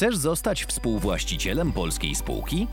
[0.00, 2.66] Chcesz zostać współwłaścicielem polskiej spółki?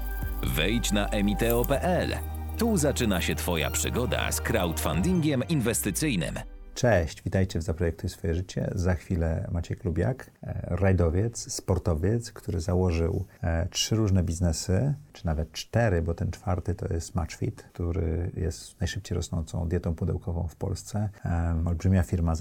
[0.44, 2.18] Wejdź na emiteo.pl.
[2.57, 6.40] Tu zaczyna się Twoja przygoda z crowdfundingiem inwestycyjnym.
[6.78, 8.71] Cześć, witajcie w Zaprojektuj swoje życie.
[8.76, 15.52] Za chwilę Maciej Klubiak, e, rajdowiec, sportowiec, który założył e, trzy różne biznesy, czy nawet
[15.52, 21.09] cztery, bo ten czwarty to jest Matchfit, który jest najszybciej rosnącą dietą pudełkową w Polsce.
[21.26, 22.34] E, olbrzymia firma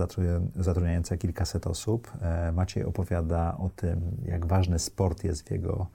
[0.56, 2.12] zatrudniająca kilkaset osób.
[2.52, 5.86] Maciej opowiada o tym, jak ważny sport jest w jego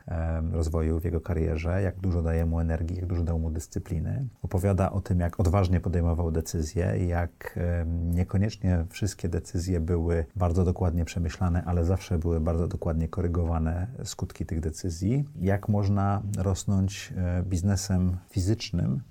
[0.52, 4.28] rozwoju, w jego karierze, jak dużo daje mu energii, jak dużo dał mu dyscypliny.
[4.42, 11.05] Opowiada o tym, jak odważnie podejmował decyzje, jak nie Niekoniecznie wszystkie decyzje były bardzo dokładnie
[11.05, 15.26] przemyślane, ale zawsze były bardzo dokładnie korygowane skutki tych decyzji.
[15.35, 19.02] Jak można rosnąć e, biznesem fizycznym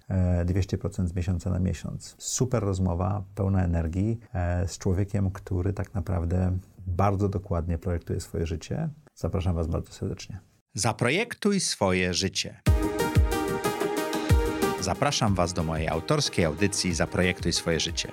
[0.45, 2.15] 200% e, z miesiąca na miesiąc?
[2.19, 8.89] Super rozmowa, pełna energii e, z człowiekiem, który tak naprawdę bardzo dokładnie projektuje swoje życie.
[9.15, 10.41] Zapraszam Was bardzo serdecznie.
[10.75, 12.61] Zaprojektuj swoje życie.
[14.81, 18.13] Zapraszam Was do mojej autorskiej audycji Zaprojektuj swoje życie.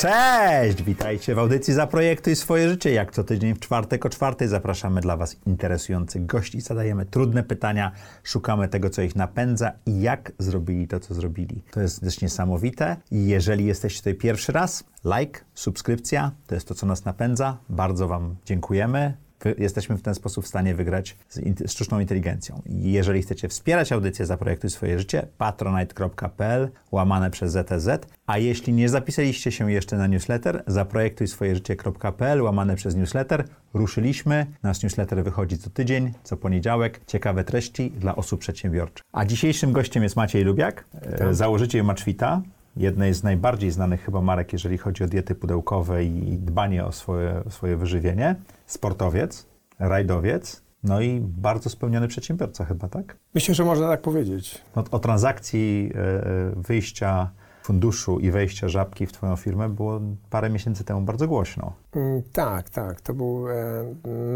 [0.00, 0.82] Cześć!
[0.82, 2.92] Witajcie w audycji Zaprojektuj swoje życie.
[2.92, 7.92] Jak co tydzień w czwartek o czwartej zapraszamy dla Was interesujących gości, zadajemy trudne pytania,
[8.22, 11.62] szukamy tego, co ich napędza i jak zrobili to, co zrobili.
[11.70, 16.74] To jest też niesamowite i jeżeli jesteście tutaj pierwszy raz, like, subskrypcja, to jest to,
[16.74, 17.58] co nas napędza.
[17.68, 19.14] Bardzo Wam dziękujemy
[19.58, 22.62] jesteśmy w ten sposób w stanie wygrać z, sztuczną inteligencją.
[22.66, 29.52] jeżeli chcecie wspierać audycję Zaprojektuj swoje życie, patronite.pl łamane przez ZTZ, a jeśli nie zapisaliście
[29.52, 34.46] się jeszcze na newsletter, zaprojektuj swoje życie.pl łamane przez newsletter, ruszyliśmy.
[34.62, 37.00] Nasz newsletter wychodzi co tydzień, co poniedziałek.
[37.06, 39.04] Ciekawe treści dla osób przedsiębiorczych.
[39.12, 42.42] A dzisiejszym gościem jest Maciej Lubiak, e, założyciel Matchfita
[42.80, 47.42] jednej z najbardziej znanych chyba marek, jeżeli chodzi o diety pudełkowe i dbanie o swoje,
[47.48, 48.36] swoje wyżywienie.
[48.66, 49.46] Sportowiec,
[49.78, 53.16] rajdowiec, no i bardzo spełniony przedsiębiorca chyba, tak?
[53.34, 54.62] Myślę, że można tak powiedzieć.
[54.74, 57.30] O, o transakcji e, e, wyjścia
[57.62, 61.72] funduszu i wejścia żabki w Twoją firmę było parę miesięcy temu bardzo głośno.
[61.92, 63.00] Mm, tak, tak.
[63.00, 63.54] To był, e,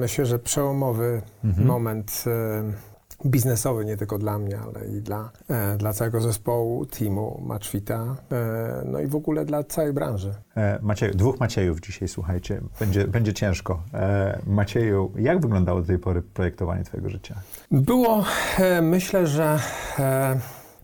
[0.00, 1.66] myślę, że przełomowy mhm.
[1.66, 2.24] moment
[3.26, 8.82] biznesowy, nie tylko dla mnie, ale i dla, e, dla całego zespołu, teamu Matchfita, e,
[8.86, 10.34] no i w ogóle dla całej branży.
[10.56, 13.82] E, Macieju, dwóch Maciejów dzisiaj, słuchajcie, będzie, będzie ciężko.
[13.94, 17.34] E, Macieju, jak wyglądało do tej pory projektowanie Twojego życia?
[17.70, 18.24] Było,
[18.58, 19.58] e, myślę, że
[19.98, 20.40] e,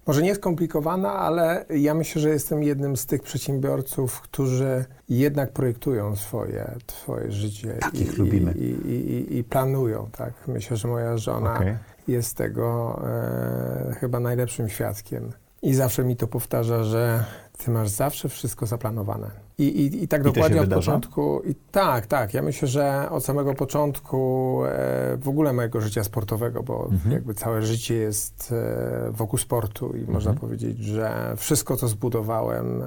[0.06, 6.16] może nie skomplikowana, ale ja myślę, że jestem jednym z tych przedsiębiorców, którzy jednak projektują
[6.16, 7.72] swoje, swoje życie.
[7.80, 8.52] Takich i, lubimy.
[8.52, 10.34] I, i, I, planują, tak.
[10.48, 15.32] Myślę, że moja żona okay jest tego e, chyba najlepszym świadkiem.
[15.62, 17.24] I zawsze mi to powtarza, że
[17.64, 19.30] ty masz zawsze wszystko zaplanowane.
[19.58, 21.42] I, i, i tak I dokładnie od początku.
[21.44, 22.34] I tak, tak.
[22.34, 27.12] Ja myślę, że od samego początku e, w ogóle mojego życia sportowego, bo mhm.
[27.12, 30.12] jakby całe życie jest e, wokół sportu i mhm.
[30.12, 32.86] można powiedzieć, że wszystko, co zbudowałem, e,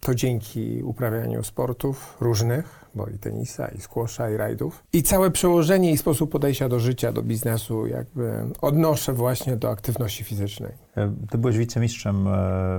[0.00, 4.84] to dzięki uprawianiu sportów różnych, bo i tenisa, i squasha, i rajdów.
[4.92, 10.24] I całe przełożenie i sposób podejścia do życia, do biznesu jakby odnoszę właśnie do aktywności
[10.24, 10.72] fizycznej.
[10.96, 12.30] E, ty byłeś wicemistrzem e,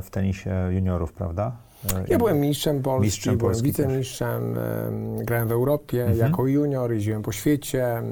[0.02, 1.58] w tenisie juniorów, prawda?
[1.96, 4.56] E, ja byłem mistrzem Polski, mistrzem byłem Polski wicemistrzem,
[5.24, 6.20] grałem w Europie mhm.
[6.20, 8.04] jako junior, jeździłem po świecie.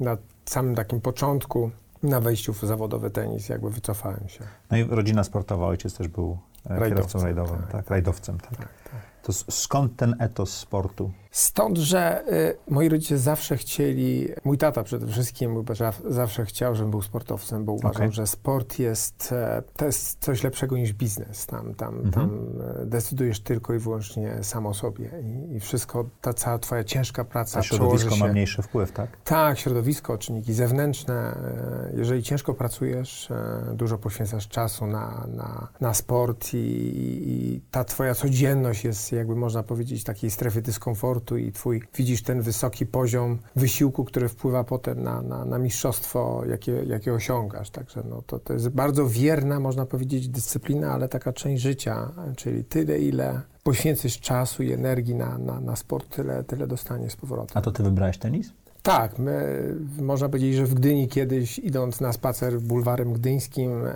[0.00, 1.70] Na samym takim początku,
[2.02, 4.44] na wejściu w zawodowy tenis, jakby wycofałem się.
[4.70, 8.38] No i rodzina sportowa, ojciec też był rajdowcem, kierowcą rajdowym, tak, tak rajdowcem.
[8.38, 8.50] Tak.
[8.50, 9.00] tak, tak.
[9.22, 11.10] To skąd ten etos sportu?
[11.36, 15.64] Stąd, że y, moi rodzice zawsze chcieli, mój tata przede wszystkim
[16.08, 18.12] zawsze chciał, żebym był sportowcem, bo uważał, okay.
[18.12, 21.46] że sport jest, e, to jest coś lepszego niż biznes.
[21.46, 22.12] Tam, tam, mhm.
[22.12, 22.40] tam
[22.82, 27.24] e, decydujesz tylko i wyłącznie sam o sobie i, i wszystko, ta cała twoja ciężka
[27.24, 29.10] praca A środowisko ma mniejszy wpływ, tak?
[29.24, 31.14] Tak, środowisko, czynniki zewnętrzne.
[31.14, 33.28] E, jeżeli ciężko pracujesz,
[33.74, 39.62] dużo poświęcasz czasu na, na, na sport i, i ta twoja codzienność jest, jakby można
[39.62, 45.02] powiedzieć, takiej strefy dyskomfortu, sportu i twój widzisz ten wysoki poziom wysiłku, który wpływa potem
[45.02, 47.70] na, na, na mistrzostwo, jakie, jakie osiągasz.
[47.70, 52.64] Także no, to, to jest bardzo wierna, można powiedzieć, dyscyplina, ale taka część życia, czyli
[52.64, 57.52] tyle, ile poświęcisz czasu i energii na, na, na sport, tyle, tyle dostaniesz z powrotem.
[57.54, 58.52] A to ty wybrałeś tenis?
[58.86, 63.92] Tak, my, można powiedzieć, że w Gdyni kiedyś idąc na spacer bulwarem gdyńskim e,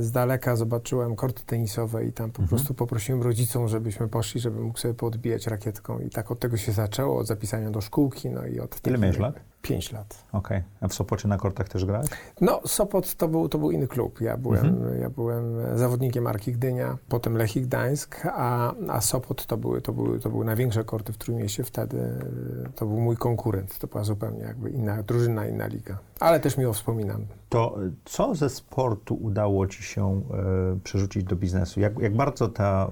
[0.00, 2.48] z daleka zobaczyłem korty tenisowe i tam po Mhm.
[2.48, 6.72] prostu poprosiłem rodziców, żebyśmy poszli, żeby mógł sobie podbijać rakietką i tak od tego się
[6.72, 8.80] zaczęło, od zapisania do szkółki, no i od...
[8.86, 9.34] Ile miałeś lat?
[9.64, 10.24] Pięć lat.
[10.32, 10.62] Okej.
[10.80, 12.06] A w Sopocie na kortach też grałeś?
[12.40, 14.20] No, Sopot to był, to był inny klub.
[14.20, 15.00] Ja byłem, Mhm.
[15.00, 15.44] ja byłem
[15.78, 20.44] zawodnikiem Arki Gdynia, potem Lechii Gdańsk, a, a Sopot to były, to, były, to były
[20.44, 21.98] największe korty w Trójmieście wtedy.
[22.76, 23.78] To był mój konkurent.
[23.78, 25.98] To była zupełnie jakby inna drużyna, inna liga.
[26.20, 27.26] Ale też miło wspominam.
[27.48, 30.22] To co ze sportu udało ci się
[30.76, 31.80] e, przerzucić do biznesu?
[31.80, 32.90] Jak, jak bardzo ta,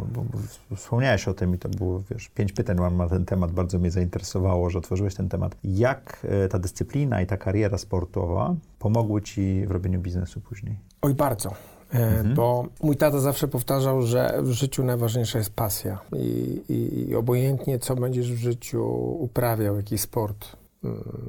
[0.77, 3.91] wspomniałeś o tym i to było, wiesz, pięć pytań mam na ten temat, bardzo mnie
[3.91, 5.57] zainteresowało, że otworzyłeś ten temat.
[5.65, 10.77] Jak e, ta dyscyplina i ta kariera sportowa pomogły ci w robieniu biznesu później?
[11.03, 11.55] Oj, bardzo.
[11.93, 15.99] E, Bo mój tata zawsze powtarzał, że w życiu najważniejsza jest pasja.
[16.17, 18.85] I, i, I obojętnie, co będziesz w życiu
[19.23, 20.62] uprawiał, jaki sport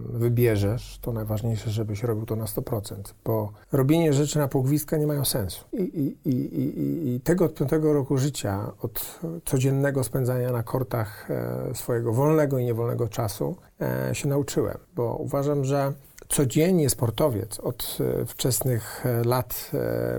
[0.09, 2.95] wybierzesz, to najważniejsze, żebyś robił to na 100%.
[3.25, 5.65] Bo robienie rzeczy na pogwizdka nie mają sensu.
[5.73, 11.31] I, i, i, i, i- tego od piątego roku życia, od codziennego spędzania na kortach
[11.31, 14.77] e, swojego wolnego i niewolnego czasu, e, się nauczyłem.
[14.95, 15.93] Bo uważam, że
[16.29, 19.71] codziennie sportowiec od e, wczesnych lat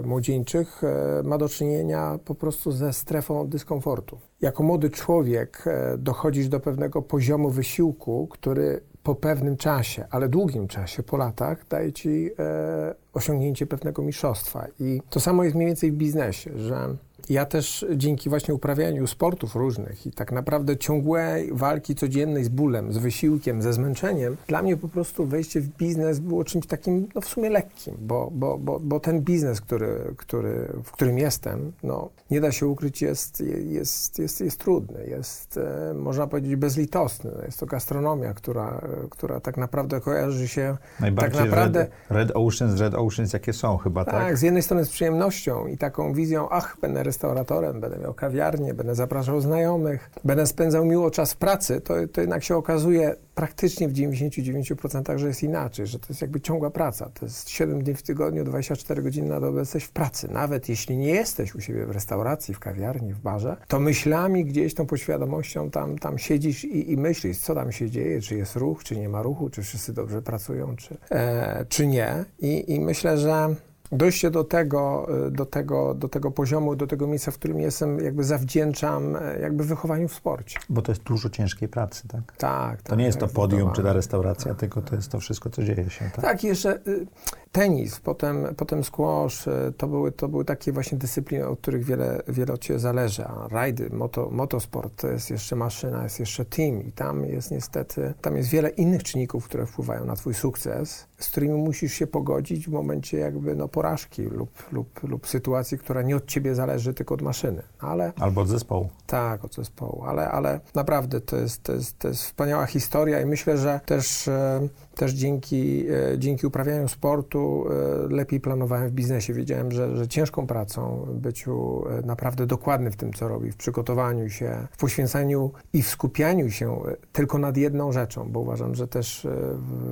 [0.04, 0.82] młodzieńczych
[1.24, 4.18] ma do czynienia po prostu ze strefą dyskomfortu.
[4.40, 5.64] Jako młody człowiek
[5.98, 11.92] dochodzisz do pewnego poziomu wysiłku, który po pewnym czasie, ale długim czasie, po latach, daje
[11.92, 14.66] ci e, osiągnięcie pewnego mistrzostwa.
[14.80, 16.96] I to samo jest mniej więcej w biznesie, że
[17.28, 22.92] ja też dzięki właśnie uprawianiu sportów różnych i tak naprawdę ciągłej walki codziennej z bólem,
[22.92, 27.20] z wysiłkiem, ze zmęczeniem, dla mnie po prostu wejście w biznes było czymś takim, no
[27.20, 32.10] w sumie lekkim, bo, bo, bo, bo ten biznes, który, który, w którym jestem, no
[32.30, 37.30] nie da się ukryć, jest, jest, jest, jest trudny, jest, e, można powiedzieć, bezlitosny.
[37.46, 38.80] Jest to gastronomia, która,
[39.10, 41.80] która tak naprawdę kojarzy się Najbardziej tak naprawdę...
[41.80, 44.14] Red, red Oceans, Red Oceans, jakie są chyba, tak?
[44.14, 48.74] Tak, z jednej strony z przyjemnością i taką wizją, ach, będę restauratorem, będę miał kawiarnię,
[48.74, 53.88] będę zapraszał znajomych, będę spędzał miło czas w pracy, to, to jednak się okazuje praktycznie
[53.88, 57.10] w 99%, że jest inaczej, że to jest jakby ciągła praca.
[57.14, 60.28] To jest 7 dni w tygodniu, 24 godziny na dobę jesteś w pracy.
[60.32, 64.74] Nawet jeśli nie jesteś u siebie w restauracji, w kawiarni, w barze, to myślami gdzieś
[64.74, 68.84] tą poświadomością tam, tam siedzisz i, i myślisz, co tam się dzieje, czy jest ruch,
[68.84, 72.24] czy nie ma ruchu, czy wszyscy dobrze pracują, czy, e, czy nie.
[72.38, 73.54] I, I myślę, że
[73.96, 78.00] dojście do tego, y, do, tego, do tego poziomu, do tego miejsca, w którym jestem,
[78.00, 80.58] jakby zawdzięczam e, jakby wychowaniu w sporcie.
[80.68, 82.36] Bo to jest dużo ciężkiej pracy, tak?
[82.36, 85.64] Tak, To nie jest to podium czy ta restauracja, tylko to jest to wszystko, co
[85.64, 86.24] dzieje się, tak?
[86.24, 87.06] Tak, jeszcze y,
[87.54, 92.22] tenis, potem, potem squash, y, to były, to były takie właśnie dyscypliny, od których wiele,
[92.28, 93.24] wiele od Ciebie zależy.
[93.24, 98.14] A rajdy, moto, motosport, to jest jeszcze maszyna, jest jeszcze team i tam jest niestety,
[98.20, 102.66] tam jest wiele innych czynników, które wpływają na Twój sukces, z którymi musisz się pogodzić
[102.66, 107.14] w momencie jakby no, porażki lub, lub, lub sytuacji, która nie od Ciebie zależy, tylko
[107.14, 107.62] od maszyny.
[107.80, 108.88] Ale Albo od zespołu.
[109.06, 113.26] tak, od zespołu, ale, ale naprawdę to jest, to, jest, to jest wspaniała historia i
[113.26, 117.64] myślę, że też, e, też dzięki, e, dzięki uprawianiu sportu
[118.10, 119.34] e, lepiej planowałem w biznesie.
[119.34, 124.30] Wiedziałem, że, że ciężką pracą, byciu e, naprawdę dokładny w tym, co robi, w przygotowaniu
[124.30, 126.78] się, w poświęcaniu i w skupianiu się
[127.12, 129.26] tylko nad jedną rzeczą, bo uważam, że też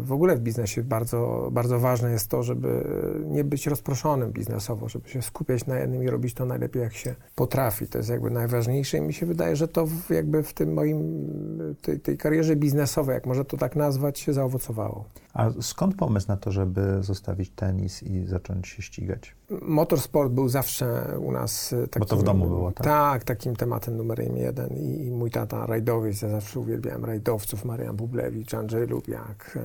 [0.01, 2.85] w- ogóle w biznesie bardzo, bardzo ważne jest to, żeby
[3.27, 7.15] nie być rozproszonym biznesowo, żeby się skupiać na jednym i robić to najlepiej, jak się
[7.35, 7.87] potrafi.
[7.87, 11.03] To jest jakby najważniejsze i mi się wydaje, że to jakby w tym moim,
[11.83, 14.92] tej, tej karierze biznesowej, jak można to tak nazwać, się zaowocowało.
[14.93, 15.06] grow.
[15.34, 19.34] A skąd pomysł na to, żeby zostawić tenis i zacząć się ścigać?
[19.62, 22.01] Motorsport był zawsze u nas e, takim...
[22.01, 22.84] Bo to w domu było, tak?
[22.84, 28.55] Tak, takim tematem numerem jeden i, mój tata rajdowiec, ja zawsze uwielbiałem rajdowców, Marian Bublewicz,
[28.55, 29.58] Andrzej Lubiak,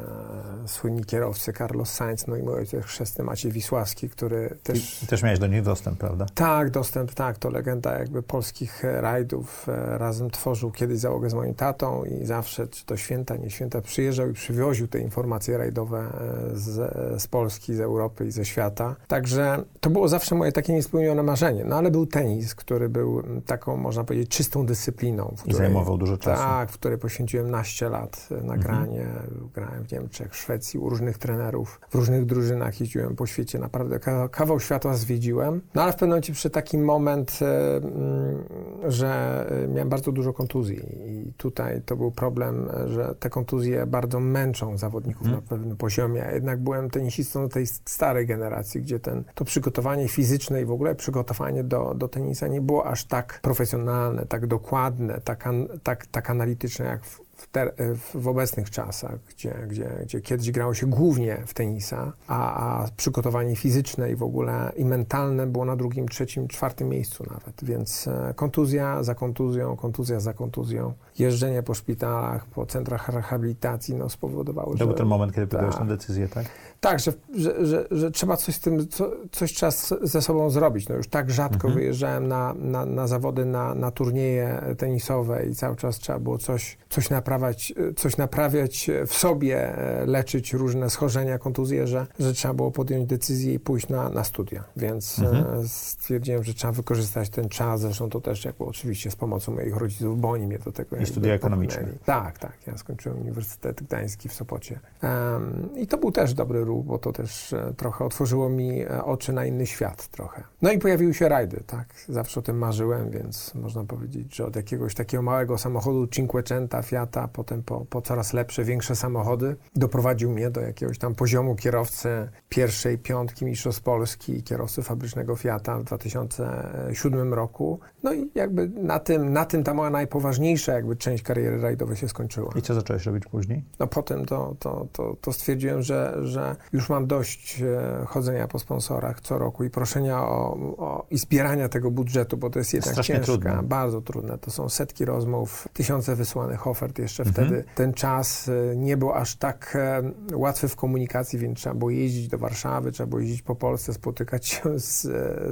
[0.63, 5.03] e, słynni kierowcy Carlos Sainz, no i mój ojciec chrzestny Maciej Wisławski, który też...
[5.03, 6.25] I też miałeś do nich dostęp, prawda?
[6.35, 9.69] Tak, dostęp, tak, to legenda jakby polskich e, rajdów.
[9.69, 13.81] E, Razem tworzył kiedyś załogę z moim tatą i zawsze, czy to święta, nie święta,
[13.81, 18.95] przyjeżdżał i przywoził te informacje rajdowe e, z, z Polski, z Europy i ze świata.
[19.07, 21.65] Także to było zawsze moje takie niespełnione marzenie.
[21.65, 25.33] No ale był tenis, który był taką, można powiedzieć, czystą dyscypliną.
[25.37, 26.43] W I zajmował dużo czasu.
[26.43, 29.05] Tak, w której poświęciłem naście lat e, na granie.
[29.53, 33.59] Grałem w Niemczech, w Szwecji, u różnych trenerów, w różnych drużynach jeździłem po świecie.
[33.59, 35.61] Naprawdę ka- kawał świata zwiedziłem.
[35.75, 40.81] No ale w pewnym momencie przyszedł taki moment, e, że e, miałem bardzo dużo kontuzji
[41.05, 46.19] i tutaj to był problem, e, że te kontuzje bardzo męczą zawodników na pewnym poziomie.
[46.19, 50.95] Ja jednak byłem tenisistą tej starej generacji, gdzie ten, to przygotowanie fizyczne i w ogóle
[50.95, 56.29] przygotowanie do, do tenisa nie było aż tak profesjonalne, tak dokładne, tak, an, tak, tak
[56.29, 57.26] analityczne jak w,
[57.65, 62.83] w, te, w, obecnych czasach, gdzie, gdzie, gdzie kiedyś grało się głównie w tenisa, a,
[62.83, 67.63] a przygotowanie fizyczne i w ogóle i mentalne było na drugim, trzecim, czwartym miejscu nawet.
[67.63, 74.09] Więc e, kontuzja za kontuzją, kontuzja za kontuzją, jeżdżenie po szpitalach, po centrach rehabilitacji no,
[74.09, 74.79] spowodowało, to że...
[74.79, 75.83] To był ten moment, kiedy podjąłeś tak.
[75.83, 76.45] tę decyzję, tak?
[76.79, 80.89] Tak, że, że, że, że, trzeba coś z tym, co, coś trzeba ze sobą zrobić.
[80.89, 81.73] No już tak rzadko mhm.
[81.73, 86.77] wyjeżdżałem na, na, na, zawody, na, na turnieje tenisowe i cały czas trzeba było coś,
[86.89, 93.05] coś, naprawiać, coś naprawiać w sobie, leczyć różne schorzenia, kontuzje, że, że trzeba było podjąć
[93.05, 94.63] decyzję i pójść na, na studia.
[94.77, 95.59] Więc mhm.
[95.63, 97.81] E, stwierdziłem, że trzeba wykorzystać ten czas.
[97.81, 101.05] Zresztą to też jakby oczywiście z pomocą moich rodziców, bo oni mnie do tego I
[101.05, 101.85] studia ekonomiczne.
[102.05, 102.53] Tak, tak.
[102.67, 104.79] Ja skończyłem Uniwersytet Gdański w Sopocie.
[105.03, 109.33] Um, I to był też dobry bo to też e, trochę otworzyło mi e, oczy
[109.33, 110.43] na inny świat trochę.
[110.61, 111.87] No i pojawiły się rajdy, tak.
[112.09, 117.27] Zawsze o tym marzyłem, więc można powiedzieć, że od jakiegoś takiego małego samochodu Cinquecenta, Fiata,
[117.27, 122.97] potem po, po coraz lepsze, większe samochody, doprowadził mnie do jakiegoś tam poziomu kierowcy pierwszej
[122.97, 127.79] piątki Mistrzostw Polski, kierowcy fabrycznego Fiata w 2007 roku.
[128.07, 132.09] No i jakby na tym, na tym ta moja najpoważniejsza jakby część kariery rajdowej się
[132.09, 132.53] skończyła.
[132.55, 133.63] I co zacząłeś robić później?
[133.79, 138.59] No potem to, to, to, to stwierdziłem, że, że już mam dość e, chodzenia po
[138.59, 142.91] sponsorach co roku i proszenia o, o, i zbierania tego budżetu, bo to jest jednak
[142.93, 143.59] Strasznie ciężka, trudne.
[143.63, 144.37] bardzo trudne.
[144.37, 147.47] To są setki rozmów, tysiące wysłanych ofert jeszcze Mhm.
[147.47, 147.63] wtedy.
[147.75, 150.01] Ten czas e, nie był aż tak e,
[150.33, 154.45] łatwy w komunikacji, więc trzeba było jeździć do Warszawy, trzeba było jeździć po Polsce, spotykać
[154.47, 155.01] się z,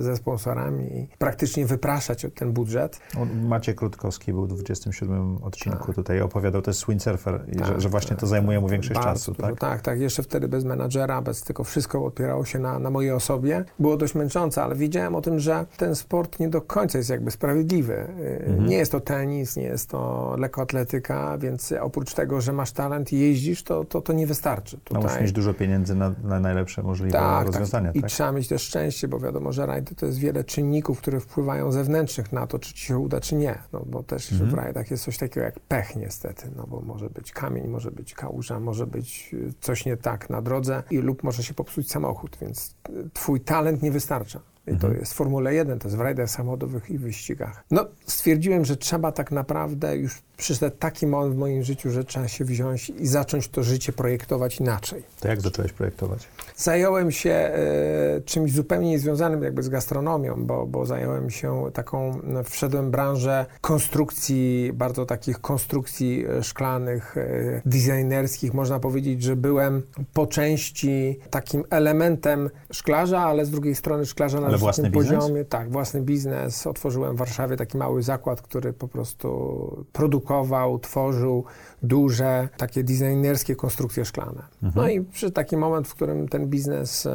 [0.03, 2.99] ze sponsorami i praktycznie wypraszać ten budżet.
[3.47, 5.95] Maciek Krótkowski był w 27 odcinku Tak.
[5.95, 8.67] tutaj, opowiadał, to jest swing surfer, i że, Tak, że właśnie tak, to zajmuje mu
[8.67, 9.47] tak, większość czasu, dużo.
[9.47, 9.59] tak?
[9.59, 9.99] Tak, tak.
[9.99, 13.65] Jeszcze wtedy bez menadżera, bez tylko wszystko opierało się na, na mojej osobie.
[13.79, 17.31] Było dość męczące, ale wiedziałem o tym, że ten sport nie do końca jest jakby
[17.31, 18.07] sprawiedliwy.
[18.19, 18.69] Yy, Mhm.
[18.69, 23.19] Nie jest to tenis, nie jest to lekkoatletyka, więc oprócz tego, że masz talent i
[23.19, 24.79] jeździsz, to, to, to nie wystarczy.
[24.91, 27.95] No, musisz mieć dużo pieniędzy na, na najlepsze możliwe tak, rozwiązania, tak.
[27.95, 28.09] I tak?
[28.11, 32.24] trzeba mieć też szczęście, bo wiadomo, że rajdy to jest wiele czynników, które wpływają zewnętrznych
[32.31, 33.59] na to, czy ci się uda, czy nie.
[33.73, 34.49] No bo też Mhm.
[34.51, 38.13] w rajdach jest coś takiego jak pech niestety, no bo może być kamień, może być
[38.13, 42.37] kałuża, może być y, coś nie tak na drodze i lub może się popsuć samochód,
[42.41, 44.39] więc y, twój talent nie wystarcza.
[44.67, 44.99] I to Mhm.
[44.99, 47.63] jest Formule 1, to jest w rajdach samochodowych i wyścigach.
[47.71, 52.27] No, stwierdziłem, że trzeba tak naprawdę, już przyszedł taki moment w moim życiu, że trzeba
[52.27, 55.03] się wziąć i zacząć to życie projektować inaczej.
[55.19, 56.27] To jak zacząłeś projektować?
[56.55, 62.43] Zająłem się e, czymś zupełnie niezwiązanym jakby z gastronomią, bo, bo zająłem się taką, no,
[62.43, 68.53] wszedłem w branżę konstrukcji, bardzo takich konstrukcji e, szklanych, e, designerskich.
[68.53, 69.81] Można powiedzieć, że byłem
[70.13, 75.19] po części takim elementem szklarza, ale z drugiej strony szklarza na Ale własny biznes?
[75.19, 75.45] poziomie.
[75.45, 76.67] Tak, własny biznes.
[76.67, 81.43] Otworzyłem w Warszawie taki mały zakład, który po prostu produkował, tworzył
[81.83, 84.43] duże, takie designerskie konstrukcje szklane.
[84.75, 87.07] No i przyszedł taki moment, w którym ten biznes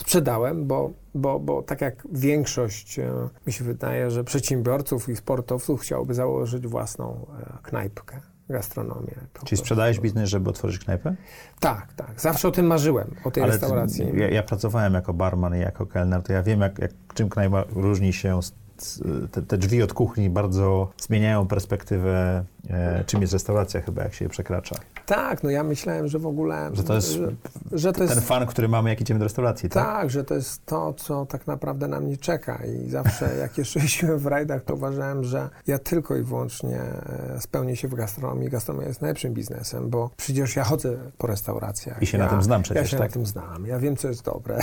[0.00, 3.00] sprzedałem, bo, bo, bo tak jak większość,
[3.46, 8.20] mi się wydaje, że przedsiębiorców i sportowców chciałoby założyć własną e, knajpkę,
[8.50, 9.14] gastronomię.
[9.44, 11.14] Czyli sprzedałeś biznes, żeby otworzyć knajpę?
[11.60, 12.20] Tak, tak.
[12.20, 14.06] Zawsze o tym marzyłem, o tej Ale restauracji.
[14.14, 17.64] Ja, ja pracowałem jako barman i jako kelner, to ja wiem, jak, jak, czym knajpa
[17.74, 18.40] różni się.
[18.42, 19.00] z-
[19.32, 24.24] Te, te drzwi od kuchni bardzo zmieniają perspektywę, e, czym jest restauracja chyba, jak się
[24.24, 24.76] je przekracza.
[25.10, 26.70] Tak, no ja myślałem, że w ogóle...
[26.72, 27.32] Że to jest że,
[27.72, 29.84] że to jest Ten fan, który mamy, jak idziemy do restauracji, tak?
[29.84, 33.80] Tak, że to jest to, co tak naprawdę na mnie czeka i zawsze jak jeszcze
[33.80, 38.48] jeździłem w rajdach, to uważałem, że ja tylko i wyłącznie e, spełnię się w gastronomii.
[38.48, 42.02] Gastronomia jest najlepszym biznesem, bo przecież ja chodzę po restauracjach.
[42.02, 43.08] I się ja, na tym znam Ja przecież, się tak?
[43.08, 43.66] na tym znam.
[43.66, 44.58] Ja wiem, co jest dobre.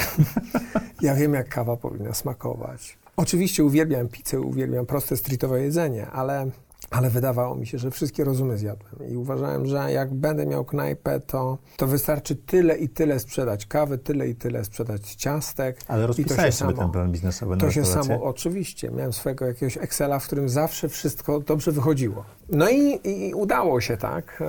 [1.01, 2.98] ja wiem, jak kawa powinna smakować.
[3.18, 6.51] Oczywiście uwielbiam pizzę, uwielbiam proste streetowe jedzenie, ale
[6.91, 11.20] ale wydawało mi się, że wszystkie rozumy zjadłem i uważałem, że jak będę miał knajpę,
[11.20, 15.79] to, to wystarczy tyle i tyle sprzedać kawy, tyle i tyle sprzedać ciastek.
[15.88, 18.91] Ale rozpisałeś sobie samo- ten plan biznesowy na To się samo, oczywiście.
[18.91, 22.24] Miałem swojego jakiegoś Excela, w którym zawsze wszystko dobrze wychodziło.
[22.50, 24.44] No i, i udało się, tak.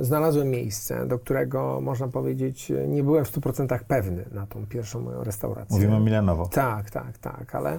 [0.00, 5.00] E, Znalazłem miejsce, do którego, można powiedzieć, nie byłem w 100% pewny na tą pierwszą
[5.00, 5.76] moją restaurację.
[5.76, 6.46] Mówimy o Milanowo.
[6.46, 7.78] Tak, tak, tak, ale...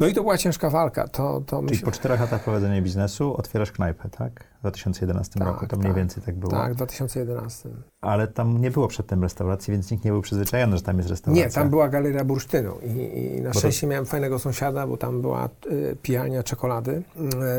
[0.00, 1.08] No i to była ciężka walka.
[1.08, 1.84] To, to Czyli myślę...
[1.84, 4.44] po czterech latach prowadzenia biznesu otwierasz knajpę, tak?
[4.58, 5.96] W 2011 Tak, roku, to mniej tak.
[5.96, 6.52] więcej tak było.
[6.52, 7.68] Tak, w 2011.
[8.00, 11.46] Ale tam nie było przedtem restauracji, więc nikt nie był przyzwyczajony, że tam jest restauracja.
[11.46, 15.20] Nie, tam była galeria bursztynu i, i na to- szczęście miałem fajnego sąsiada, bo tam
[15.20, 17.02] była y, pijalnia czekolady,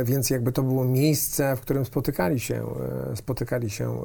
[0.01, 2.65] y, więc jakby to było miejsce, w którym spotykali się,
[3.13, 3.97] y, spotykali się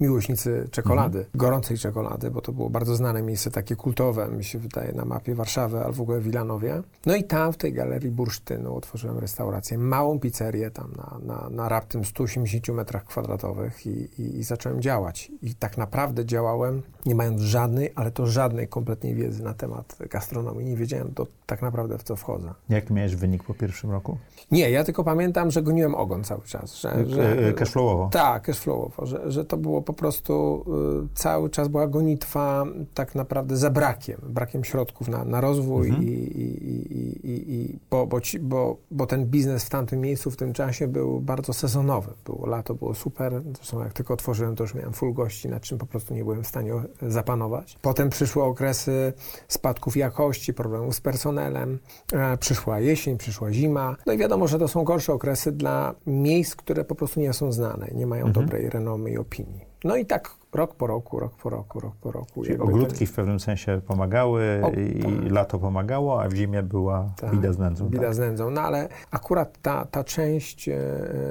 [0.00, 4.92] miłośnicy czekolady, gorącej czekolady, bo to było bardzo znane miejsce, takie kultowe, mi się wydaje,
[4.92, 6.82] na mapie Warszawy, albo w ogóle w Wilanowie.
[7.06, 11.68] No i tam w tej galerii bursztynu otworzyłem restaurację, małą pizzerię tam na, na, na
[11.68, 13.90] raptem 180 metrach kwadratowych i,
[14.22, 15.32] i, i zacząłem działać.
[15.42, 20.66] I tak naprawdę działałem, nie mając żadnej, ale to żadnej kompletnej wiedzy na temat gastronomii.
[20.66, 22.54] Nie wiedziałem to tak naprawdę w co wchodzę.
[22.68, 24.18] Jak miałeś wynik po pierwszym roku?
[24.50, 26.74] Nie, ja tylko pamiętam, że goniłem ogon cały czas.
[26.74, 28.08] Że, że, E, Cashflowowo?
[28.12, 30.64] tak, cashflowowo, że, że to było po prostu
[31.04, 32.64] y, cały czas była gonitwa
[32.94, 36.04] tak naprawdę za brakiem, brakiem środków na, na rozwój Mhm.
[36.08, 40.36] i, i, i, i, bo, bo, ci, bo, bo ten biznes w tamtym miejscu, w
[40.36, 42.10] tym czasie był bardzo sezonowy.
[42.24, 45.78] Było lato, było super, zresztą jak tylko otworzyłem, to już miałem full gości, nad czym
[45.78, 47.78] po prostu nie byłem w stanie e, zapanować.
[47.82, 49.12] Potem przyszły okresy
[49.48, 51.78] spadków jakości, problemów z personelem,
[52.12, 56.56] e, przyszła jesień, przyszła zima, no i wiadomo, że to są gorsze okresy dla miejsc,
[56.56, 58.46] które po prostu nie są znane, nie mają Mhm.
[58.46, 59.68] dobrej renomy i opinii.
[59.84, 62.44] No i tak rok po roku, rok po roku, rok po roku.
[62.44, 65.32] Czyli ogródki w pewnym sensie pomagały O, i tak.
[65.32, 67.88] lato pomagało, a w zimie była Tak, bida z nędzą.
[67.88, 68.14] Bida tak?
[68.14, 68.50] z nędzą.
[68.50, 70.74] No ale akurat ta, ta część e,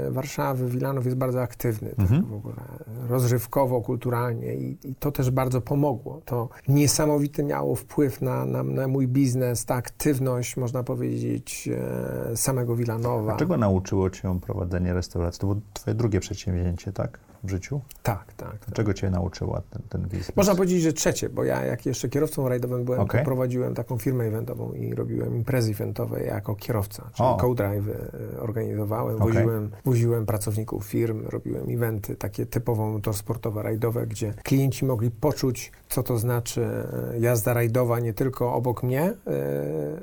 [0.08, 2.24] e, Warszawy, Wilanów jest bardzo aktywny tak Mhm.
[2.26, 2.56] w ogóle
[3.10, 6.22] rozrywkowo, kulturalnie i, i to też bardzo pomogło.
[6.26, 11.70] To niesamowity miało wpływ na, na, na mój biznes, ta aktywność, można powiedzieć,
[12.32, 13.34] e, samego Wilanowa.
[13.34, 15.40] A czego nauczyło cię prowadzenie restauracji?
[15.42, 17.20] To było twoje drugie przedsięwzięcie, tak?
[17.48, 17.82] W życiu?
[18.04, 18.66] Tak, tak.
[18.66, 18.74] tak.
[18.76, 20.36] Czego cię nauczyła ten, ten biznes?
[20.36, 24.24] Można powiedzieć, że trzecie, bo ja jak jeszcze kierowcą rajdowym byłem, to prowadziłem taką firmę
[24.24, 27.86] eventową i robiłem imprezy eventowe jako kierowca, czyli co-drive
[28.40, 29.34] organizowałem, Okej.
[29.34, 36.04] woziłem, woziłem pracowników firm, robiłem eventy takie typowo motorsportowe, rajdowe, gdzie klienci mogli poczuć, co
[36.04, 36.66] to znaczy
[37.14, 39.14] e, jazda rajdowa nie tylko obok mnie, e,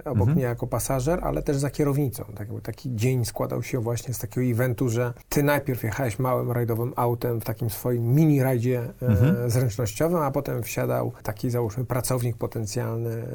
[0.05, 0.35] obok Mhm.
[0.37, 2.25] mnie jako pasażer, ale też za kierownicą.
[2.37, 6.93] Tak, taki dzień składał się właśnie z takiego eventu, że ty najpierw jechałeś małym rajdowym
[6.97, 9.51] autem w takim swoim mini rajdzie e, Mhm.
[9.51, 13.27] zręcznościowym, a potem wsiadał taki załóżmy pracownik potencjalny e,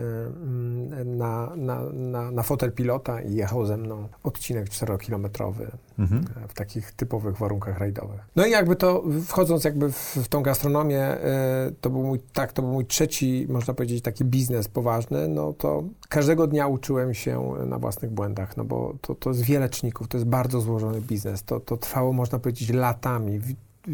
[0.44, 5.66] mm, na, na, na, na fotel pilota i jechał ze mną odcinek 4-kilometrowy
[6.00, 6.26] Mhm.
[6.44, 8.20] e, w takich typowych warunkach rajdowych.
[8.36, 11.18] No i jakby to, wchodząc jakby w, w tą gastronomię,
[11.82, 15.84] to był mój, tak, to był mój trzeci, można powiedzieć, taki biznes poważny, no to
[16.10, 20.18] każdego dnia uczyłem się na własnych błędach, no bo to, to jest wiele czynników, to
[20.18, 23.40] jest bardzo złożony biznes, to, to trwało, można powiedzieć, latami.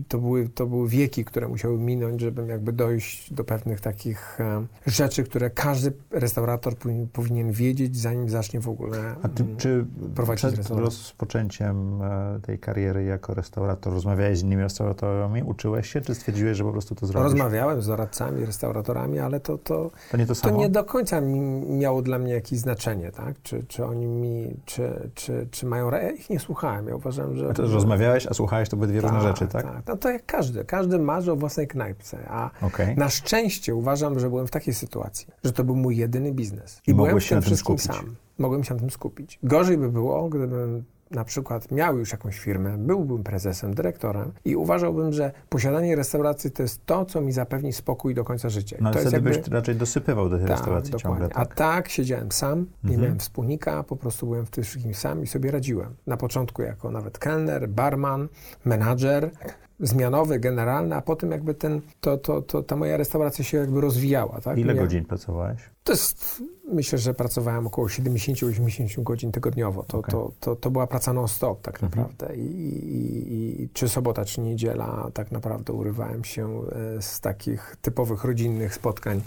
[0.08, 4.66] To były, to były wieki, które musiały minąć, żebym jakby dojść do pewnych takich e,
[4.86, 6.74] rzeczy, które każdy restaurator
[7.14, 10.86] powinien, wiedzieć, zanim zacznie w ogóle A ty, mm, czy prowadzić przed restaurację.
[10.86, 16.64] rozpoczęciem e, tej kariery jako restaurator rozmawiałeś z innymi restauratorami, uczyłeś się, czy stwierdziłeś, że
[16.64, 17.32] po prostu to zrobisz?
[17.32, 21.40] Rozmawiałem z doradcami, restauratorami, ale to, to, To nie to to nie do końca mi
[21.78, 23.36] miało dla mnie jakieś znaczenie, tak?
[23.44, 25.92] Czy, czy oni mi, czy, czy, czy mają...
[25.92, 27.50] Ja ich nie słuchałem, ja uważam, że...
[27.50, 29.82] A to, że rozmawiałeś, a słuchałeś, to były dwie różne rzeczy, tak?
[29.88, 30.66] No to jak każdy.
[30.66, 32.96] Każdy marzy o własnej knajpce, a Okej.
[32.98, 36.82] na szczęście uważam, że byłem w takiej sytuacji, że to był mój jedyny biznes.
[36.88, 37.98] I byłem mogłeś w się tym wszystkim skupić.
[38.02, 38.16] sam.
[38.40, 39.40] Mogłem się na tym skupić.
[39.44, 45.14] Gorzej by było, gdybym na przykład miał już jakąś firmę, byłbym prezesem, dyrektorem i uważałbym,
[45.14, 48.78] że posiadanie restauracji to jest to, co mi zapewni spokój do końca życia.
[48.78, 49.30] I No to wtedy jakby...
[49.30, 51.20] byś raczej dosypywał do tej Tak, restauracji dokładnie.
[51.22, 51.56] ciągle, A tak?
[51.56, 53.02] tak, siedziałem sam, nie Mhm.
[53.02, 55.96] miałem wspólnika, po prostu byłem w tym wszystkim sam i sobie radziłem.
[56.08, 58.28] Na początku jako nawet kelner, barman,
[58.66, 59.32] menadżer,
[59.80, 64.42] zmianowy, generalny, a potem jakby ten, to, to, to, ta moja restauracja się jakby rozwijała.
[64.42, 64.58] Tak?
[64.58, 65.62] Ile Mia- godzin pracowałeś?
[65.84, 69.84] To jest, myślę, że pracowałem około 70-80 godzin tygodniowo.
[69.84, 70.12] To, Okej.
[70.12, 71.92] to, to, to była praca non-stop tak Mhm.
[71.92, 72.36] naprawdę.
[72.36, 76.62] I, i, I czy sobota, czy niedziela tak naprawdę urywałem się
[76.98, 79.22] e, z takich typowych rodzinnych spotkań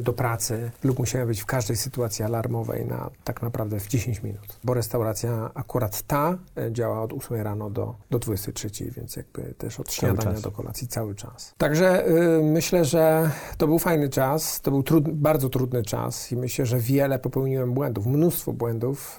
[0.00, 4.58] do pracy lub musiałem być w każdej sytuacji alarmowej na tak naprawdę w 10 minut.
[4.64, 9.80] Bo restauracja akurat ta e, działa od 8 rano do, do 23, więc jakby też
[9.80, 11.54] od śniadania do kolacji cały czas.
[11.58, 16.66] Także y, myślę, że to był fajny czas, to był bardzo trudny czas i myślę,
[16.66, 19.18] że wiele popełniłem błędów, mnóstwo błędów,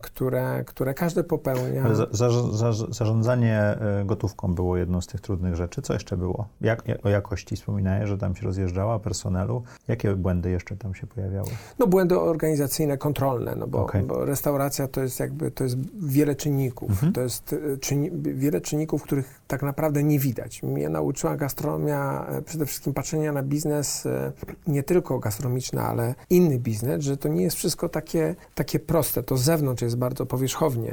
[0.00, 1.94] które, które każdy popełnia.
[1.94, 5.82] Za, za, za, zarządzanie e, gotówką było jedną z tych trudnych rzeczy.
[5.82, 6.48] Co jeszcze było?
[6.60, 9.62] Jak, o jakości wspominałeś, że tam się rozjeżdżała, personelu.
[9.88, 11.48] Jakie błędy jeszcze tam się pojawiały?
[11.78, 14.02] No błędy organizacyjne, kontrolne, no bo, Okej.
[14.02, 15.76] bo restauracja to jest jakby, to jest
[16.06, 17.12] wiele czynników, Mhm.
[17.12, 20.62] to jest y, czynni, wiele czynników, których tak naprawdę nie widać.
[20.62, 24.32] Mnie nauczyła gastronomia e, przede wszystkim patrzenia na biznes e,
[24.66, 29.22] nie tylko gastronomiczny, ale inny biznes, że to nie jest wszystko takie, takie proste.
[29.22, 30.92] To z zewnątrz jest bardzo powierzchownie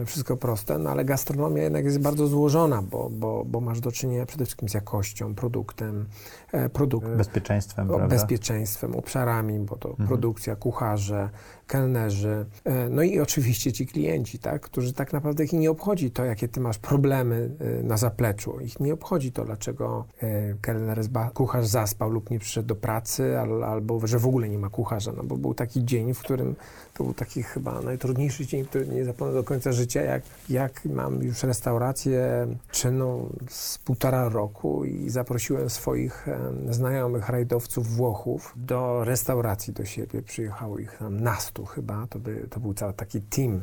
[0.00, 3.92] e, wszystko proste, no ale gastronomia jednak jest bardzo złożona, bo, bo, bo masz do
[3.92, 6.06] czynienia przede wszystkim z jakością, produktem,
[6.52, 6.68] e,
[7.16, 10.08] Bezpieczeństwem, o, bezpieczeństwem, obszarami, bo to mhm.
[10.08, 11.30] produkcja, kucharze,
[11.72, 16.24] kelnerzy, e, no i oczywiście ci klienci, tak, którzy tak naprawdę ich nie obchodzi to,
[16.24, 18.60] jakie ty masz problemy e, na zapleczu.
[18.60, 21.00] Ich nie obchodzi to, dlaczego e, kelner,
[21.34, 25.22] kucharz zaspał lub nie przyszedł do pracy, albo że w ogóle nie ma kucharza, no
[25.22, 26.54] bo był taki dzień, w którym
[26.94, 31.22] to był taki chyba najtrudniejszy dzień, który nie zapomnę do końca życia, jak, jak mam
[31.22, 36.26] już restaurację czynną z półtora roku i zaprosiłem swoich
[36.70, 40.22] znajomych rajdowców Włochów do restauracji do siebie.
[40.22, 41.20] Przyjechało ich tam
[41.64, 43.62] chyba, to, by, to był cały taki team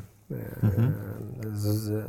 [0.64, 0.94] mhm.
[1.54, 2.06] z,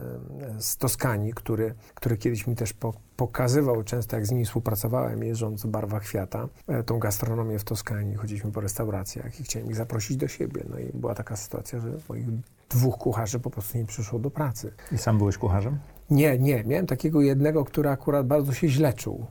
[0.59, 5.63] z Toskanii, który, który kiedyś mi też po, pokazywał, często jak z nimi współpracowałem, jeżdżąc
[5.63, 8.15] w barwach Fiata, e, tą gastronomię w Toskanii.
[8.15, 10.65] Chodziliśmy po restauracjach i chciałem ich zaprosić do siebie.
[10.71, 12.27] No i była taka sytuacja, że moich
[12.71, 14.73] dwóch kucharzy po prostu nie przyszło do pracy.
[14.93, 15.79] I sam byłeś kucharzem?
[16.11, 16.65] Nie, nie.
[16.65, 19.27] Miałem takiego jednego, który akurat bardzo się źle czuł.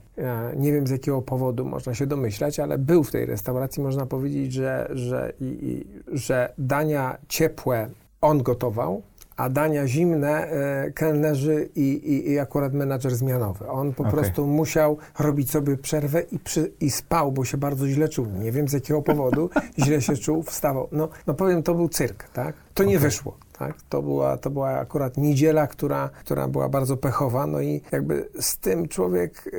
[0.56, 3.82] Nie wiem z jakiego powodu, można się domyślać, ale był w tej restauracji.
[3.82, 5.86] Można powiedzieć, że, że, i, i,
[6.18, 7.90] że dania ciepłe
[8.20, 9.02] on gotował,
[9.36, 13.68] a dania zimne e, kelnerzy i, i, i, akurat menadżer zmianowy.
[13.68, 14.12] On po okay.
[14.12, 18.26] prostu musiał robić sobie przerwę i, przy, i spał, bo się bardzo źle czuł.
[18.26, 20.88] Nie wiem z jakiego powodu, źle się czuł, wstawał.
[20.92, 22.54] No, no powiem, to był cyrk, tak?
[22.80, 22.92] To okay.
[22.92, 23.36] nie wyszło.
[23.60, 23.82] Tak?
[23.88, 28.58] To, była, to była akurat niedziela, która, która była bardzo pechowa, no i jakby z
[28.58, 29.50] tym człowiek,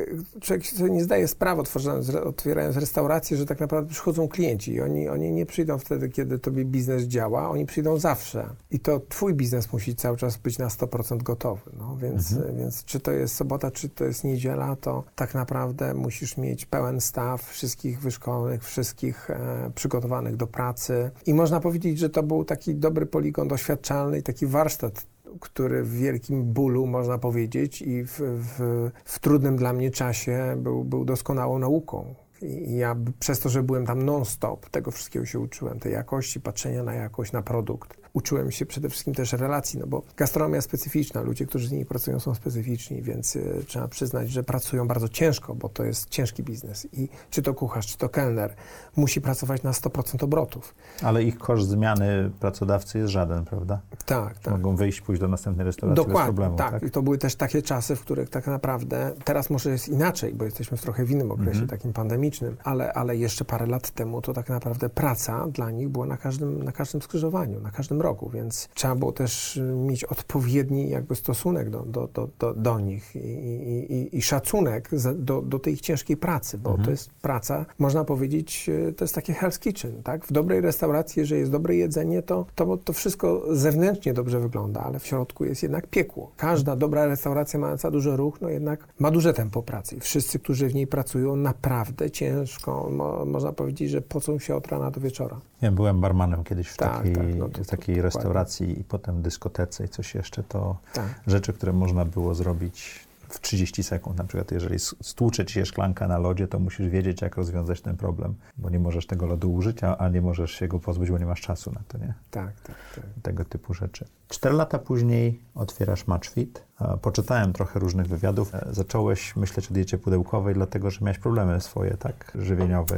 [0.41, 5.09] człowiek sobie nie zdaje sprawy, otwierając, otwierając restaurację, że tak naprawdę przychodzą klienci i oni,
[5.09, 8.49] oni nie przyjdą wtedy, kiedy tobie biznes działa, oni przyjdą zawsze.
[8.71, 11.71] I to twój biznes musi cały czas być na 100% gotowy.
[11.79, 12.57] No, więc, mhm.
[12.57, 17.01] więc czy to jest sobota, czy to jest niedziela, to tak naprawdę musisz mieć pełen
[17.01, 21.11] staw, wszystkich wyszkolonych, wszystkich e, przygotowanych do pracy.
[21.25, 25.05] I można powiedzieć, że to był taki dobry poligon doświadczenia i taki warsztat,
[25.39, 30.83] który w wielkim bólu, można powiedzieć, i w, w, w trudnym dla mnie czasie był,
[30.83, 32.15] był doskonałą nauką.
[32.41, 36.83] I ja przez to, że byłem tam non-stop, tego wszystkiego się uczyłem, tej jakości, patrzenia
[36.83, 41.45] na jakość, na produkt uczyłem się przede wszystkim też relacji, no bo gastronomia specyficzna, ludzie,
[41.45, 45.69] którzy z niej pracują są specyficzni, więc y, trzeba przyznać, że pracują bardzo ciężko, bo
[45.69, 48.55] to jest ciężki biznes i czy to kucharz, czy to kelner
[48.95, 50.75] musi pracować na 100% obrotów.
[51.01, 53.81] Ale ich koszt zmiany pracodawcy jest żaden, prawda?
[54.05, 54.53] Tak, tak.
[54.53, 56.57] Mogą wyjść, pójść do następnej restauracji Dokładnie, bez problemu.
[56.57, 56.71] Tak.
[56.71, 60.33] tak, i to były też takie czasy, w których tak naprawdę, teraz może jest inaczej,
[60.33, 61.67] bo jesteśmy w trochę w innym okresie, mhm.
[61.67, 66.05] takim pandemicznym, ale, ale jeszcze parę lat temu to tak naprawdę praca dla nich była
[66.05, 70.89] na każdym, na każdym skrzyżowaniu, na każdym roku, więc trzeba było też y, mieć odpowiedni
[70.89, 75.73] jakby stosunek do, do, do, do, do nich i, i, i szacunek do, do tej
[75.73, 76.85] ich ciężkiej pracy, bo mhm.
[76.85, 80.25] to jest praca, można powiedzieć, y, to jest takie Hell's Kitchen, tak?
[80.25, 84.99] W dobrej restauracji, jeżeli jest dobre jedzenie, to, to, to wszystko zewnętrznie dobrze wygląda, ale
[84.99, 86.31] w środku jest jednak piekło.
[86.37, 89.99] Każda dobra restauracja mająca duży ruch, no jednak ma duże tempo pracy.
[89.99, 94.91] Wszyscy, którzy w niej pracują, naprawdę ciężko, mo, można powiedzieć, że pocą się od rana
[94.91, 95.39] do wieczora.
[95.61, 99.21] Ja byłem barmanem kiedyś w tak, takiej, tak, no to, takiej to, restauracji i potem
[99.21, 101.21] dyskotece i coś jeszcze, to tak.
[101.27, 104.17] rzeczy, które można było zrobić w 30 sekund.
[104.17, 107.97] Na przykład, jeżeli stłucze ci się szklanka na lodzie, to musisz wiedzieć, jak rozwiązać ten
[107.97, 111.17] problem, bo nie możesz tego lodu użyć, a, a nie możesz się go pozbyć, bo
[111.17, 112.13] nie masz czasu na to, nie?
[112.31, 113.03] Tak, tak, tak.
[113.21, 114.05] Tego typu rzeczy.
[114.29, 116.63] Cztery lata później otwierasz Matchfit.
[117.01, 118.55] Poczytałem trochę różnych wywiadów.
[118.55, 122.95] E, zacząłeś myśleć o diecie pudełkowej, dlatego że miałeś problemy swoje, tak, żywieniowe.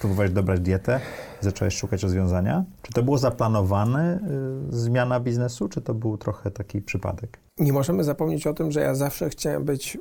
[0.00, 1.00] Próbowałeś dobrać dietę,
[1.40, 2.64] zacząłeś szukać rozwiązania.
[2.82, 4.20] Czy to było zaplanowane,
[4.70, 7.38] y, zmiana biznesu, czy to był trochę taki przypadek?
[7.58, 9.98] Nie możemy zapomnieć o tym, że ja zawsze chciałem być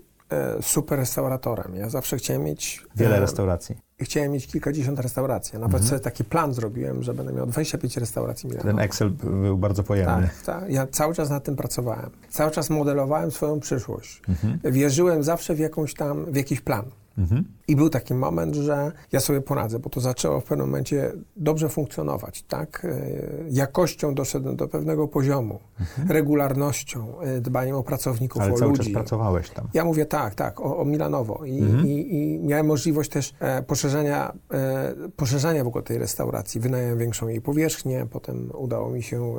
[0.62, 1.76] super restauratorem.
[1.76, 2.86] Ja zawsze chciałem mieć...
[2.96, 3.78] Wiele e, restauracji.
[4.00, 5.54] Chciałem mieć kilkadziesiąt restauracji.
[5.54, 5.90] Nawet mhm.
[5.90, 8.76] sobie taki plan zrobiłem, że będę miał 25 restauracji milanowych.
[8.76, 10.30] Ten Excel był bardzo pojemny.
[10.46, 10.72] Tak, tak.
[10.72, 12.10] Ja cały czas nad tym pracowałem.
[12.30, 14.22] Cały czas modelowałem swoją przyszłość.
[14.30, 14.60] Mhm.
[14.74, 16.86] Wierzyłem zawsze w jakąś tam, w jakiś plan.
[17.18, 17.44] Mhm.
[17.69, 21.69] I był taki moment, że ja sobie poradzę, bo to zaczęło w pewnym momencie dobrze
[21.69, 22.86] funkcjonować, tak?
[22.86, 22.99] E,
[23.49, 26.12] jakością doszedłem do pewnego poziomu, mhm.
[26.12, 28.84] regularnością, e, dbaniem o pracowników, Ale o cały ludzi.
[28.84, 29.67] czas pracowałeś tam.
[29.73, 31.88] Ja mówię tak, tak, o, o Milanowo I, mhm.
[31.88, 36.62] i, i, miałem możliwość też e, poszerzania, e, poszerzania w ogóle tej restauracji.
[36.62, 39.38] Wynająłem większą jej powierzchnię, potem udało mi się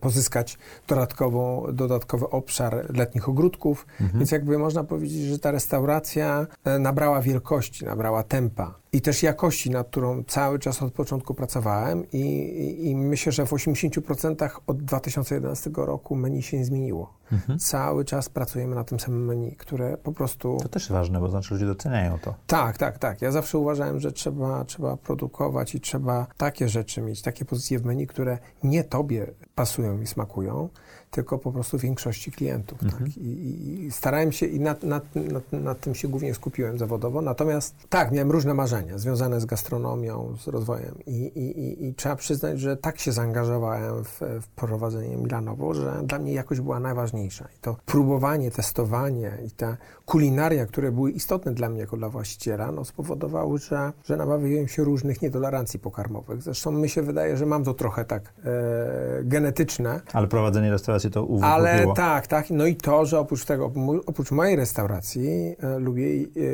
[0.00, 4.18] pozyskać dodatkową, dodatkowy obszar letnich ogródków, mhm.
[4.18, 6.46] więc jakby można powiedzieć, że ta restauracja
[6.78, 12.10] nabrała wielkości szybkości, nabrała tempa i też jakości, nad którą cały czas od początku pracowałem
[12.12, 17.20] i, i, i myślę, że w 80% od 2011 roku menu się nie zmieniło.
[17.58, 20.58] Cały czas pracujemy na tym samym menu, które po prostu...
[20.62, 22.34] To też ważne, bo znaczy ludzie doceniają to.
[22.46, 23.22] Tak, tak, tak.
[23.22, 27.84] Ja zawsze uważałem, że trzeba, trzeba produkować i trzeba takie rzeczy mieć, takie pozycje w
[27.84, 30.68] menu, które nie tobie pasują i smakują,
[31.10, 32.78] tylko po prostu większości klientów.
[32.78, 33.16] Tak?
[33.16, 37.22] I, i, I starałem się i nad, nad, nad, nad tym się głównie skupiłem zawodowo.
[37.22, 42.60] Natomiast tak, miałem różne marzenia związane z gastronomią, z rozwojem i, i, i, trzeba przyznać,
[42.60, 47.48] że tak się zaangażowałem w, w prowadzenie Milanowo, że dla mnie jakość była najważniejsza.
[47.56, 52.72] I to próbowanie, testowanie i te kulinaria, które były istotne dla mnie jako dla właściciela,
[52.72, 56.42] no spowodowały, że, że nabawiłem się różnych nietolerancji pokarmowych.
[56.42, 61.28] Zresztą mi się wydaje, że mam to trochę tak e, genetyczne, Ale prowadzenie restauracji to
[61.42, 62.50] ale tak, tak.
[62.50, 63.72] No i to, że oprócz tego,
[64.06, 66.04] oprócz mojej restauracji e, lubię,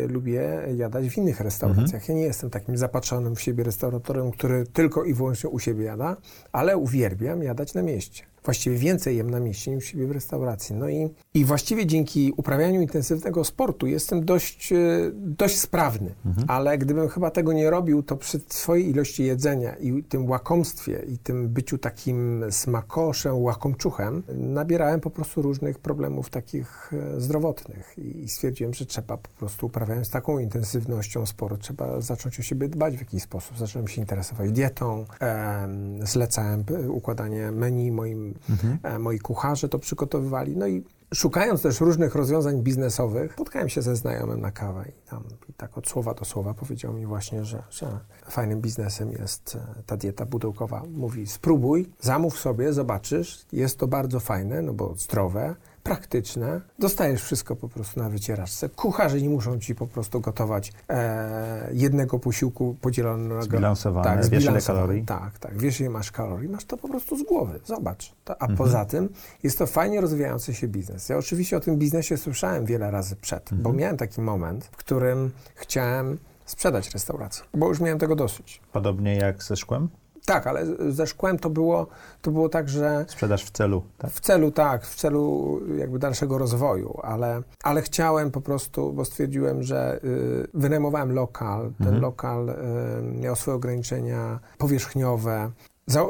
[0.04, 0.42] e, lubię
[0.76, 2.08] jadać w innych restauracjach.
[2.08, 6.16] Ja nie jestem takim zapatrzonym w siebie restauratorem, który tylko i wyłącznie u siebie jada,
[6.52, 8.24] ale uwielbiam jadać na mieście.
[8.46, 10.74] Właściwie więcej jem na mieście niż siebie w restauracji.
[10.74, 14.76] No i, i właściwie dzięki uprawianiu intensywnego sportu jestem dość, e,
[15.14, 16.14] dość sprawny.
[16.48, 21.18] Ale gdybym chyba tego nie robił, to przy swojej ilości jedzenia i tym łakomstwie i
[21.18, 27.94] tym byciu takim smakoszem, łakomczuchem, nabierałem po prostu różnych problemów takich e, zdrowotnych.
[27.98, 32.96] I, stwierdziłem, że trzeba po prostu uprawiając taką intensywnością sport, trzeba zacząć o siebie dbać
[32.96, 33.58] w jakiś sposób.
[33.58, 38.34] Zacząłem się interesować dietą, em, zlecałem e, układanie menu moim,
[38.82, 40.56] e, moi kucharze to przygotowywali.
[40.56, 45.22] No i Szukając też różnych rozwiązań biznesowych, spotkałem się ze znajomym na kawę i tam
[45.48, 49.82] i tak od słowa do słowa powiedział mi właśnie, że, że fajnym biznesem jest e,
[49.86, 50.82] ta dieta pudełkowa.
[50.94, 55.54] Mówi, spróbuj, zamów sobie, zobaczysz, jest to bardzo fajne, no bo zdrowe,
[55.86, 56.60] praktyczne.
[56.78, 58.68] Dostajesz wszystko po prostu na wycieraczce.
[58.68, 63.42] Kucharze nie muszą ci po prostu gotować e, jednego posiłku podzielonego.
[63.42, 65.04] Zbilansowane, Tak, wiesz ile kalorii.
[65.04, 65.58] Tak, tak.
[65.58, 67.60] Wiesz, ile masz kalorii, masz to po prostu z głowy.
[67.64, 68.12] Zobacz.
[68.24, 69.08] To, a poza tym
[69.42, 71.08] jest to fajnie rozwijający się biznes.
[71.08, 75.30] Ja oczywiście o tym biznesie słyszałem wiele razy przed, bo miałem taki moment, w którym
[75.54, 78.60] chciałem sprzedać restaurację, bo już miałem tego dosyć.
[78.72, 79.88] Podobnie jak ze szkłem?
[80.26, 81.86] Tak, ale ze szkłem to było,
[82.22, 84.10] to było tak, że Sprzedaż w celu, tak?
[84.10, 89.62] w celu, tak, w celu jakby dalszego rozwoju, ale, ale chciałem po prostu, bo stwierdziłem,
[89.62, 92.54] że y, wynajmowałem lokal, ten lokal y,
[93.02, 95.50] miał swoje ograniczenia powierzchniowe.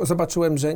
[0.03, 0.75] Zobaczyłem, że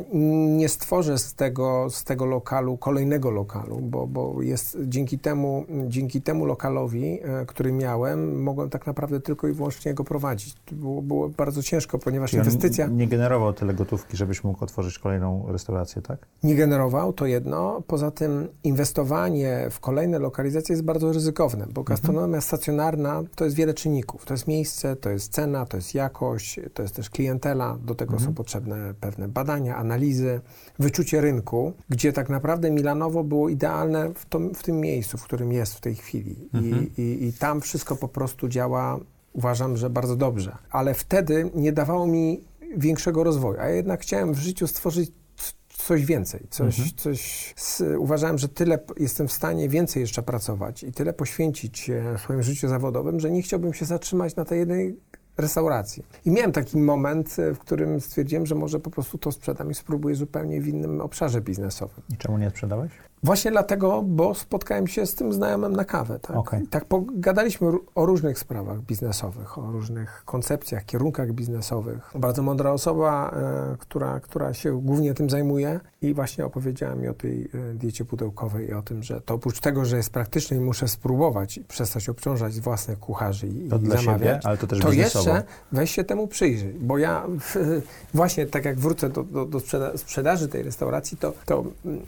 [0.57, 6.21] nie stworzę z tego, z tego lokalu kolejnego lokalu, bo, bo jest dzięki temu, dzięki
[6.21, 10.55] temu lokalowi, e, który miałem, mogłem tak naprawdę tylko i wyłącznie go prowadzić.
[10.71, 15.45] Było, było bardzo ciężko, ponieważ Czyli inwestycja nie generował tyle gotówki, żebyś mógł otworzyć kolejną
[15.47, 16.19] restaurację, tak?
[16.43, 17.81] nie generował, to jedno.
[17.87, 23.73] Poza tym inwestowanie w kolejne lokalizacje jest bardzo ryzykowne, bo gastronomia stacjonarna to jest wiele
[23.73, 24.25] czynników.
[24.25, 27.77] To jest miejsce, to jest cena, to jest jakość, to jest też klientela.
[27.85, 30.41] Do tego są potrzebne pewne badania, analizy,
[30.79, 35.51] wyczucie rynku, gdzie tak naprawdę Milanowo było idealne w, to, w tym miejscu, w którym
[35.51, 36.49] jest w tej chwili.
[36.61, 38.99] I, i, I tam wszystko po prostu działa,
[39.33, 40.57] uważam, że bardzo dobrze.
[40.69, 42.43] Ale wtedy nie dawało mi
[42.77, 45.11] większego rozwoju, a jednak chciałem w życiu stworzyć
[45.67, 50.91] coś więcej, coś, coś z, uważałem, że tyle jestem w stanie więcej jeszcze pracować i
[50.91, 54.95] tyle poświęcić e, w swoim życiu zawodowym, że nie chciałbym się zatrzymać na tej jednej
[55.41, 56.03] restauracji.
[56.25, 59.73] I miałem taki moment, e, w którym stwierdziłem, że może po prostu to sprzedam i
[59.73, 62.03] spróbuję zupełnie w innym obszarze biznesowym.
[62.13, 62.91] I czemu nie sprzedałeś?
[63.23, 66.19] Właśnie dlatego, bo spotkałem się z tym znajomym na kawę.
[66.19, 66.61] Tak.
[66.63, 72.11] I tak pogadaliśmy o różnych sprawach biznesowych, o różnych koncepcjach, kierunkach biznesowych.
[72.15, 73.31] Bardzo mądra osoba,
[73.73, 78.05] e, która, która się głównie tym zajmuje i właśnie opowiedziała mi o tej e, diecie
[78.05, 81.63] pudełkowej i o tym, że to oprócz tego, że jest praktyczne i muszę spróbować i
[81.63, 85.29] przestać obciążać własnych kucharzy i, To i zamawiać, siebie, ale to też to biznesowo.
[85.29, 87.81] jeszcze weź się temu przyjrzyj, bo ja w,
[88.13, 91.63] właśnie tak jak wrócę do, do, do sprzeda- sprzedaży tej restauracji, to, to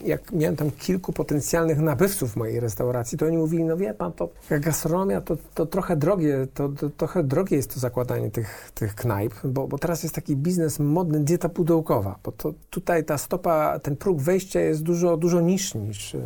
[0.05, 0.71] jak miałem tam
[1.03, 5.37] kilku potencjalnych nabywców mojej restauracji, to oni mówili, no wie pan, to jak gastronomia, to,
[5.53, 9.77] to trochę drogie, to, to trochę drogie jest to zakładanie tych, tych knajp, bo, bo
[9.77, 14.59] teraz jest taki biznes modny, dieta pudełkowa, bo to tutaj ta stopa, ten próg wejścia
[14.59, 16.19] jest dużo, dużo niższy niż e,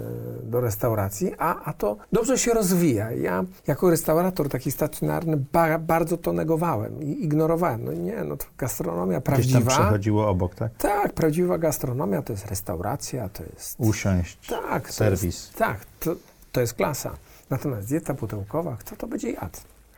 [0.43, 3.11] do restauracji, a, a to dobrze się rozwija.
[3.11, 7.85] Ja jako restaurator taki stacjonarny ba, bardzo to negowałem i ignorowałem.
[7.85, 9.71] No nie, no to gastronomia Gdzieś tam prawdziwa.
[9.71, 10.71] przechodziło obok, tak?
[10.77, 13.79] Tak, prawdziwa gastronomia to jest restauracja, to jest...
[13.79, 15.23] Usiąść, Tak, to serwis.
[15.23, 16.15] Jest, tak, to,
[16.51, 17.11] to jest klasa.
[17.49, 19.57] Natomiast dieta pudełkowa, kto to będzie jadł?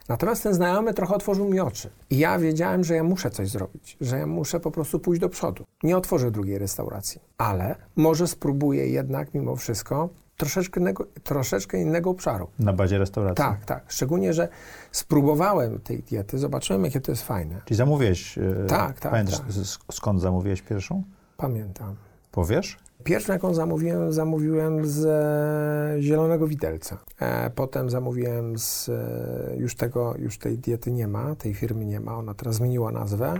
[0.09, 1.89] Natomiast ten znajomy trochę otworzył mi oczy.
[2.09, 5.29] I ja wiedziałem, że ja muszę coś zrobić, że ja muszę po prostu pójść do
[5.29, 5.65] przodu.
[5.83, 12.47] Nie otworzę drugiej restauracji, ale może spróbuję jednak mimo wszystko troszeczkę, innego, troszeczkę innego obszaru.
[12.59, 13.35] na bazie restauracji.
[13.35, 13.83] Tak, tak.
[13.87, 14.47] Szczególnie, że
[14.91, 17.61] spróbowałem tej diety, zobaczyłem, jakie to jest fajne.
[17.65, 19.47] Czyli zamówiłeś, e, Tak, tak, pamiętasz tak.
[19.95, 21.03] skąd zamówiłeś pierwszą?
[21.37, 21.95] Pamiętam.
[22.31, 22.77] Powiesz?
[23.03, 26.97] Pierwszą, jaką zamówiłem, zamówiłem z e, Zielonego Widelca.
[27.19, 31.99] E, potem zamówiłem z, e, już tego, już tej diety nie ma, tej firmy nie
[31.99, 33.39] ma, ona teraz zmieniła nazwę.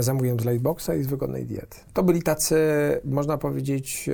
[0.00, 1.76] Zamówiłem z Lightboxa i z Wygodnej Diety.
[1.92, 2.56] To byli tacy,
[3.04, 4.10] można powiedzieć,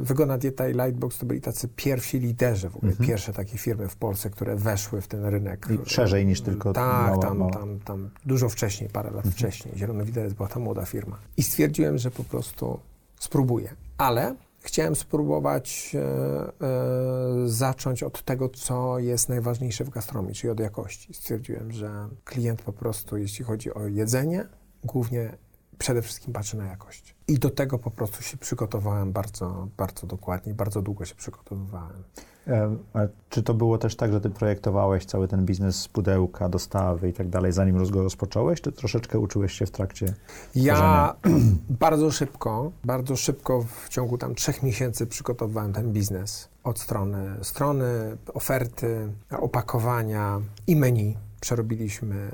[0.00, 3.96] Wygodna Dieta i Lightbox to byli tacy pierwsi liderzy, w ogóle pierwsze takie firmy w
[3.96, 5.66] Polsce, które weszły w ten rynek.
[5.70, 7.50] I szerzej niż tylko Tak, mała, tam, mała.
[7.50, 9.78] tam, tam dużo wcześniej, parę lat wcześniej.
[9.78, 11.18] Zielony Widelec była ta młoda firma.
[11.36, 12.78] I stwierdziłem, że po prostu
[13.18, 13.68] spróbuję.
[14.02, 20.60] Ale chciałem spróbować e, e, zacząć od tego, co jest najważniejsze w gastronomii, czyli od
[20.60, 21.14] jakości.
[21.14, 24.48] Stwierdziłem, że klient po prostu, jeśli chodzi o jedzenie,
[24.84, 25.36] głównie
[25.78, 27.14] przede wszystkim patrzy na jakość.
[27.28, 32.04] I do tego po prostu się przygotowałem bardzo, bardzo dokładnie, bardzo długo się przygotowywałem.
[32.48, 33.00] E, a
[33.30, 37.12] czy to było też tak, że ty projektowałeś cały ten biznes z pudełka, dostawy i
[37.12, 40.14] tak dalej, zanim go rozpocząłeś, czy troszeczkę uczyłeś się w trakcie?
[40.54, 41.14] Ja
[41.86, 48.16] bardzo szybko, bardzo szybko w ciągu tam trzech miesięcy przygotowywałem ten biznes od strony strony,
[48.34, 51.16] oferty, opakowania i menu.
[51.40, 52.30] Przerobiliśmy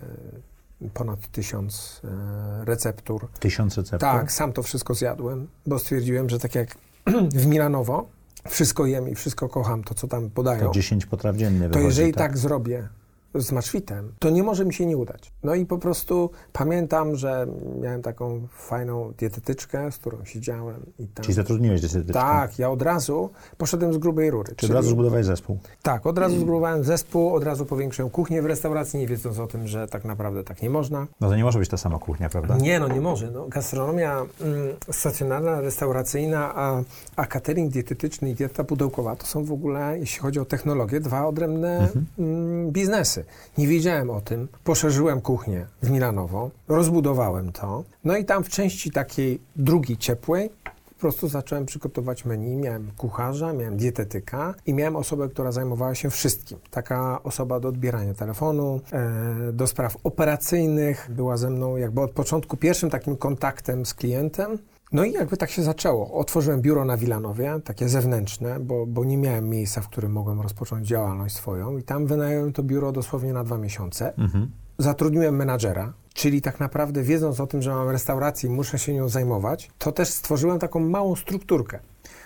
[0.95, 3.29] ponad tysiąc e, receptur.
[3.41, 4.01] Tysiąc receptów?
[4.01, 6.77] Tak, sam to wszystko zjadłem, bo stwierdziłem, że tak jak
[7.43, 8.18] w Milanowo
[8.49, 12.13] wszystko jem i wszystko kocham, to co tam podają, To 10 potraw dziennie to jeżeli
[12.13, 12.89] tak zrobię
[13.35, 15.33] z maczwitem, to nie może mi się nie udać.
[15.43, 17.47] No i po prostu pamiętam, że
[17.81, 21.25] miałem taką fajną dietetyczkę, z którą siedziałem i tam...
[21.25, 22.13] Czyli zatrudniłeś dietetyczkę?
[22.13, 24.55] Tak, ja od razu poszedłem z grubej rury.
[24.57, 25.59] Czy od razu zbudowałeś zespół?
[25.83, 29.67] Tak, od razu zbudowałem zespół, od razu powiększyłem kuchnię w restauracji, nie wiedząc o tym,
[29.67, 31.07] że tak naprawdę tak nie można.
[31.21, 32.57] No to nie może być ta sama kuchnia, prawda?
[32.57, 33.31] Nie, no nie może.
[33.31, 36.83] No, gastronomia mm, stacjonarna, restauracyjna, a,
[37.17, 41.27] a catering dietetyczny i dieta pudełkowa to są w ogóle, jeśli chodzi o technologię, dwa
[41.27, 41.89] odrębne
[42.19, 43.18] mm, biznesy.
[43.59, 44.49] Nie wiedziałem o tym.
[44.65, 47.85] Poszerzyłem kuchnię w Milanowo, rozbudowałem to.
[48.05, 50.51] No i tam w części takiej drugiej, ciepłej,
[50.99, 52.57] po prostu zacząłem przygotować menu.
[52.57, 56.59] Miałem kucharza, miałem dietetyka i miałem osobę, która zajmowała się wszystkim.
[56.71, 61.11] Taka osoba do odbierania telefonu, e, do spraw operacyjnych.
[61.11, 64.59] Była ze mną jakby od początku pierwszym takim kontaktem z klientem.
[64.93, 66.13] No i jakby tak się zaczęło.
[66.15, 70.87] Otworzyłem biuro na Wilanowie, takie zewnętrzne, bo, bo nie miałem miejsca, w którym mogłem rozpocząć
[70.87, 74.17] działalność swoją i tam wynająłem to biuro dosłownie na dwa miesiące.
[74.19, 74.51] Mhm.
[74.79, 79.09] Zatrudniłem menadżera, czyli tak naprawdę wiedząc o tym, że mam restaurację i muszę się nią
[79.09, 81.79] zajmować, to też stworzyłem taką małą strukturkę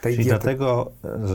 [0.03, 0.39] tej Czyli diety.
[0.45, 0.91] dlatego,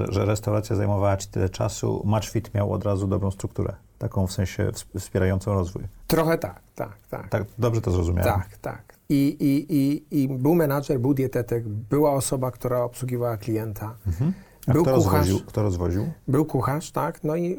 [0.09, 4.63] że, restauracja zajmowała ci tyle czasu, Matchfit miał od razu dobrą strukturę, taką w sensie
[4.71, 5.83] ws- wspierającą rozwój.
[6.07, 7.29] Trochę tak, tak, tak.
[7.29, 8.33] Tak, dobrze to zrozumiałem?
[8.33, 8.97] Tak, tak.
[9.09, 13.95] I, i, i, I był menadżer, był dietetyk, była osoba, która obsługiwała klienta.
[14.07, 14.33] Mhm.
[14.67, 15.13] A Był kto kucharz.
[15.13, 15.45] rozwoził?
[15.45, 16.09] Kto rozwoził?
[16.27, 17.23] Był kucharz, tak.
[17.23, 17.57] No i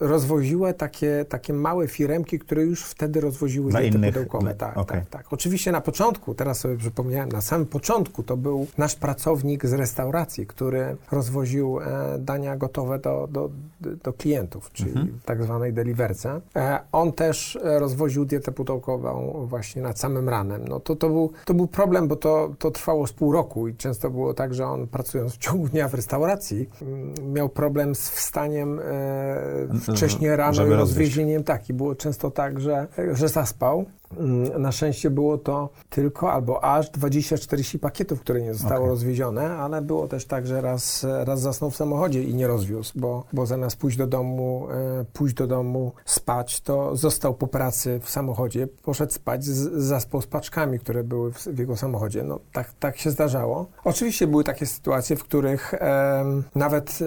[0.00, 4.44] rozwoziły takie, takie małe firemki, które już wtedy rozwoziły Dla diety innych- pudełkowe.
[4.44, 5.00] dla- Tak, okej.
[5.00, 5.32] tak, tak.
[5.32, 10.46] Oczywiście na początku, teraz sobie przypomniałem, na samym początku to był nasz pracownik z restauracji,
[10.46, 13.50] który rozwoził e, dania gotowe do, do,
[14.04, 15.18] do klientów, czyli Mhm.
[15.24, 16.40] tak zwanej deliverce.
[16.56, 20.68] E, on też e, rozwoził dietę pudełkową właśnie nad samym ranem.
[20.68, 23.74] No to, to, był, to był problem, bo to, to trwało z pół roku i
[23.74, 26.68] często było tak, że on pracując w ciągu dnia w restauracji
[27.32, 28.80] miał problem z wstaniem
[29.96, 31.44] wcześniej rano i rozwiezieniem.
[31.44, 33.84] Tak, i było często tak, że, że zaspał.
[34.18, 38.88] Mm, Na szczęście było to tylko albo aż 20-40 pakietów, które nie zostały Okej.
[38.90, 43.24] rozwiezione, ale było też tak, że raz, raz zasnął w samochodzie i nie rozwiózł, bo,
[43.32, 48.10] bo zamiast pójść do domu, e, pójść do domu spać, to został po pracy w
[48.10, 52.22] samochodzie, poszedł spać, z, zaspał z paczkami, które były w, w jego samochodzie.
[52.24, 53.66] No tak, tak się zdarzało.
[53.84, 55.74] Oczywiście były takie sytuacje, w których
[56.54, 56.98] nawet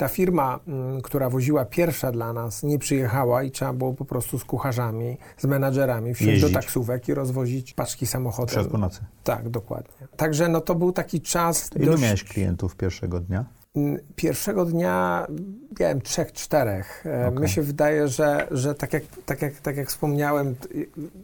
[0.00, 4.38] ta firma, mm, która woziła pierwsza dla nas, nie przyjechała i trzeba było po prostu
[4.38, 6.50] z kucharzami, z menadżerami wsiąść Jeździć.
[6.52, 8.52] do taksówek i rozwozić paczki W samochodem.
[8.54, 9.00] środku nocy.
[9.24, 10.08] Tak, dokładnie.
[10.16, 12.02] Także no to był taki czas Ilu dość...
[12.02, 13.44] miałeś klientów pierwszego dnia?
[14.16, 15.26] Pierwszego dnia
[15.80, 17.04] miałem trzech, czterech.
[17.06, 17.42] E, Okej.
[17.42, 20.54] Mi się wydaje, że, że tak, jak, tak, jak, tak jak wspomniałem,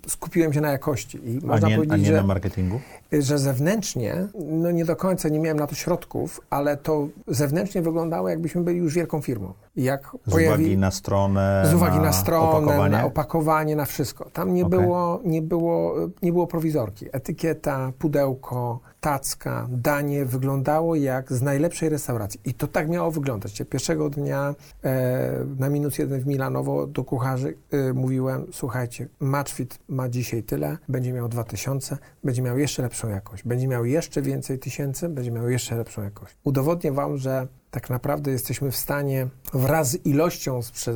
[0.09, 2.81] skupiłem się na jakości i A można nie, a powiedzieć, nie że na marketingu?
[3.13, 8.29] że zewnętrznie, no nie do końca nie miałem na to środków, ale to zewnętrznie wyglądało,
[8.29, 9.53] jakbyśmy byli już wielką firmą.
[9.77, 12.97] Jak Z pojawi- uwagi na stronę, z uwagi na, stronę, opakowanie?
[12.97, 14.31] na opakowanie, na wszystko.
[14.33, 14.81] Tam nie, Okej.
[14.81, 17.07] było, nie, było, nie było prowizorki.
[17.13, 22.41] Etykieta, pudełko, tacka, danie wyglądało jak z najlepszej restauracji.
[22.45, 23.63] I to tak miało wyglądać.
[23.71, 30.09] Pierwszego dnia e, na minus jeden w Milanowo do kucharzy e, mówiłem, słuchajcie, Matchfit ma
[30.09, 35.09] dzisiaj tyle, będzie miał 2000, będzie miał jeszcze lepszą jakość, będzie miał jeszcze więcej tysięcy,
[35.09, 36.37] będzie miał jeszcze lepszą jakość.
[36.45, 40.93] Udowodnię wam, że tak naprawdę jesteśmy w stanie wraz z ilością e,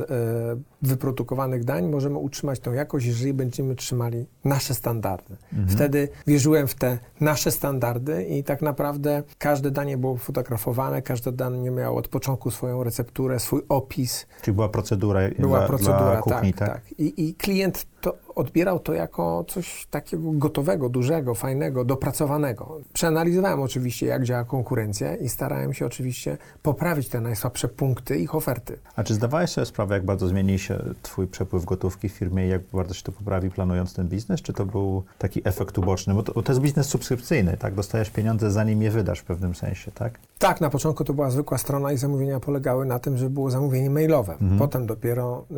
[0.81, 5.37] wyprodukowanych dań możemy utrzymać tą jakość, jeżeli będziemy trzymali nasze standardy.
[5.67, 11.71] Wtedy wierzyłem w te nasze standardy i tak naprawdę każde danie było fotografowane, każde danie
[11.71, 16.53] miało od początku swoją recepturę, swój opis, Czyli była procedura była dla, procedura, dla kuchni,
[16.53, 16.83] tak, tak?
[16.83, 16.99] tak.
[16.99, 22.79] I, I klient to odbierał to jako coś takiego gotowego, dużego, fajnego, dopracowanego.
[22.93, 28.79] Przeanalizowałem oczywiście, jak działa konkurencja i starałem się oczywiście poprawić te najsłabsze punkty ich oferty.
[28.95, 32.49] A czy zdawałeś sobie sprawę, jak bardzo zmieni się twój przepływ gotówki w firmie i
[32.49, 34.41] jak bardzo się to poprawi planując ten biznes?
[34.41, 36.13] Czy to był taki efekt uboczny?
[36.13, 37.75] Bo to, bo to jest biznes subskrypcyjny, tak?
[37.75, 40.19] Dostajesz pieniądze zanim je wydasz w pewnym sensie, tak?
[40.39, 43.89] Tak, na początku to była zwykła strona i zamówienia polegały na tym, że było zamówienie
[43.89, 44.33] mailowe.
[44.33, 44.59] Mhm.
[44.59, 45.55] Potem dopiero e,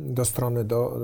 [0.00, 0.98] do strony do,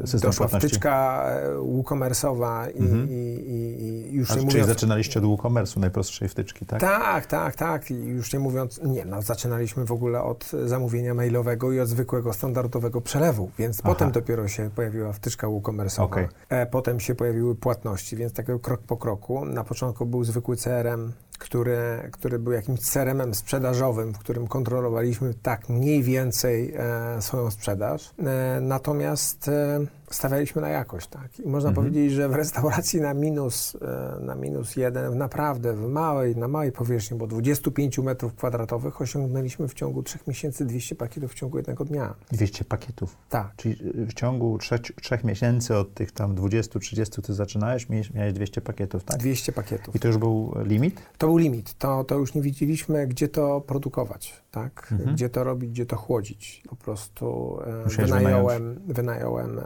[0.00, 0.68] System doszła płatności.
[0.68, 3.08] wtyczka e, WooCommerce'owa i, Mhm.
[3.10, 4.66] i, i, i już A, nie czyli mówiąc...
[4.68, 6.80] zaczynaliście od WooCommerce'u, najprostszej wtyczki, tak?
[6.80, 7.90] Tak, tak, tak.
[7.90, 12.32] I już nie mówiąc, nie, no, zaczynaliśmy w ogóle od zamówienia mailowego i od zwykłego,
[12.32, 13.88] standardowego przelewu, więc Aha.
[13.88, 16.02] potem dopiero się pojawiła wtyczka WooCommerce'owa.
[16.02, 16.28] Okej.
[16.48, 19.44] E, potem się pojawiły płatności, więc tak krok po kroku.
[19.44, 25.68] Na początku był zwykły CRM, który, który był jakimś CRM-em sprzedażowym, w którym kontrolowaliśmy tak
[25.68, 28.10] mniej więcej e, swoją sprzedaż.
[28.18, 29.80] E, natomiast e,
[30.14, 31.40] stawialiśmy na jakość, tak.
[31.40, 31.86] I można Mhm.
[31.86, 36.72] powiedzieć, że w restauracji na minus, e, na minus jeden, naprawdę w małej, na małej
[36.72, 41.84] powierzchni, bo 25 metrów kwadratowych osiągnęliśmy w ciągu 3 miesięcy 200 pakietów w ciągu jednego
[41.84, 42.14] dnia.
[42.32, 43.16] 200 pakietów.
[43.28, 43.52] Tak.
[43.56, 48.60] Czyli w ciągu trzech, trzech miesięcy od tych tam 20-30 ty zaczynałeś, miałeś, miałeś 200
[48.60, 49.18] pakietów, tak?
[49.18, 49.96] 200 pakietów.
[49.96, 51.00] I to już był limit?
[51.18, 51.74] To był limit.
[51.78, 54.88] To, to już nie wiedzieliśmy, gdzie to produkować, tak?
[54.92, 55.14] Mhm.
[55.14, 56.62] Gdzie to robić, gdzie to chłodzić.
[56.68, 57.58] Po prostu
[58.00, 59.62] e, wynająłem, wynająłem e,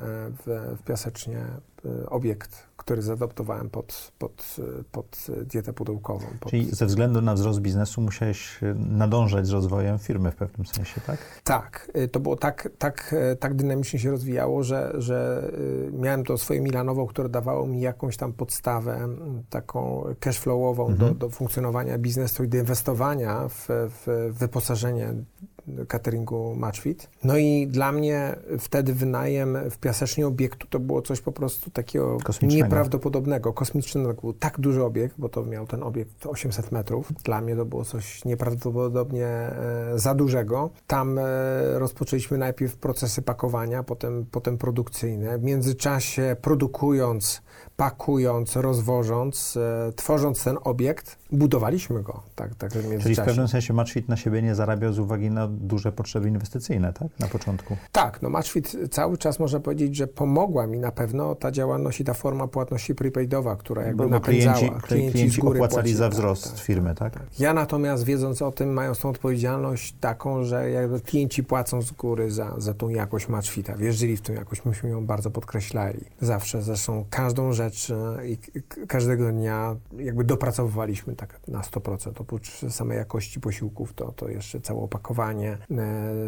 [0.46, 1.38] w, w Piasecznie
[1.84, 6.26] e, obiekt, który zaadoptowałem pod, pod, e, pod dietę pudełkową.
[6.40, 6.50] Pod...
[6.50, 11.00] Czyli ze względu na wzrost biznesu musiałeś e, nadążać z rozwojem firmy w pewnym sensie,
[11.06, 11.18] tak?
[11.44, 15.50] Tak, to było tak, tak, tak dynamicznie się rozwijało, że, że
[15.92, 19.08] miałem to swoje Milanowo, które dawało mi jakąś tam podstawę
[19.50, 21.14] taką cashflowową Mhm.
[21.14, 25.14] do, do funkcjonowania biznesu i do inwestowania w, w wyposażenie
[25.88, 27.10] cateringu Matchfit.
[27.24, 32.18] No i dla mnie wtedy wynajem w Piasecznie obiektu to było coś po prostu takiego
[32.42, 34.14] nieprawdopodobnego, kosmicznego.
[34.20, 37.12] Był tak duży obiekt, bo to miał ten obiekt 800 metrów.
[37.24, 40.70] Dla mnie to było coś nieprawdopodobnie e, za dużego.
[40.86, 41.22] Tam e,
[41.78, 45.38] rozpoczęliśmy najpierw procesy pakowania, potem, potem produkcyjne.
[45.38, 47.42] W międzyczasie produkując,
[47.78, 52.22] pakując, rozwożąc, e, tworząc ten obiekt, budowaliśmy go.
[52.34, 55.48] Tak, tak w Czyli w pewnym sensie Matchfit na siebie nie zarabiał z uwagi na
[55.48, 57.08] duże potrzeby inwestycyjne, tak?
[57.18, 57.76] Na początku.
[57.92, 62.04] Tak, no Matchfit cały czas można powiedzieć, że pomogła mi na pewno ta działalność i
[62.04, 64.56] ta forma płatności prepaidowa, która jakby Bo, napędzała.
[64.56, 67.18] klienci, klienci, z góry opłacali za tak, wzrost tak, firmy, tak?
[67.38, 72.30] Ja natomiast wiedząc o tym, mając tą odpowiedzialność taką, że jakby klienci płacą z góry
[72.30, 76.00] za, za tą jakość Matchfita, wierzyli w tą jakość, myśmy ją bardzo podkreślali.
[76.20, 78.38] Zawsze, zresztą każdą rzecz e, i
[78.86, 82.12] każdego dnia jakby dopracowywaliśmy tak na 100%.
[82.18, 85.58] Oprócz samej jakości posiłków, to, to jeszcze całe opakowanie,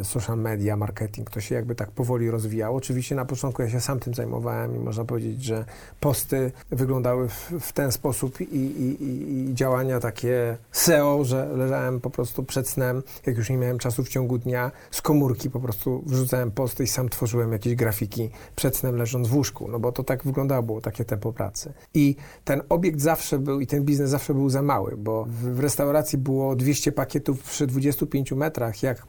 [0.01, 2.77] e, social media, marketing, to się jakby tak powoli rozwijało.
[2.77, 5.65] Oczywiście na początku ja się sam tym zajmowałem i można powiedzieć, że
[6.01, 9.05] posty wyglądały w, w ten sposób i, i,
[9.51, 14.05] i działania takie SEO, że leżałem po prostu przed snem, jak już nie miałem czasu
[14.05, 18.77] w ciągu dnia, z komórki po prostu wrzucałem posty i sam tworzyłem jakieś grafiki przed
[18.77, 21.73] snem leżąc w łóżku, no bo to tak wyglądało, było takie tempo pracy.
[21.95, 26.19] I ten obiekt zawsze był i ten biznes zawsze był za mały, bo w, restauracji
[26.19, 29.03] było 200 pakietów przy 25 metrach, jak e,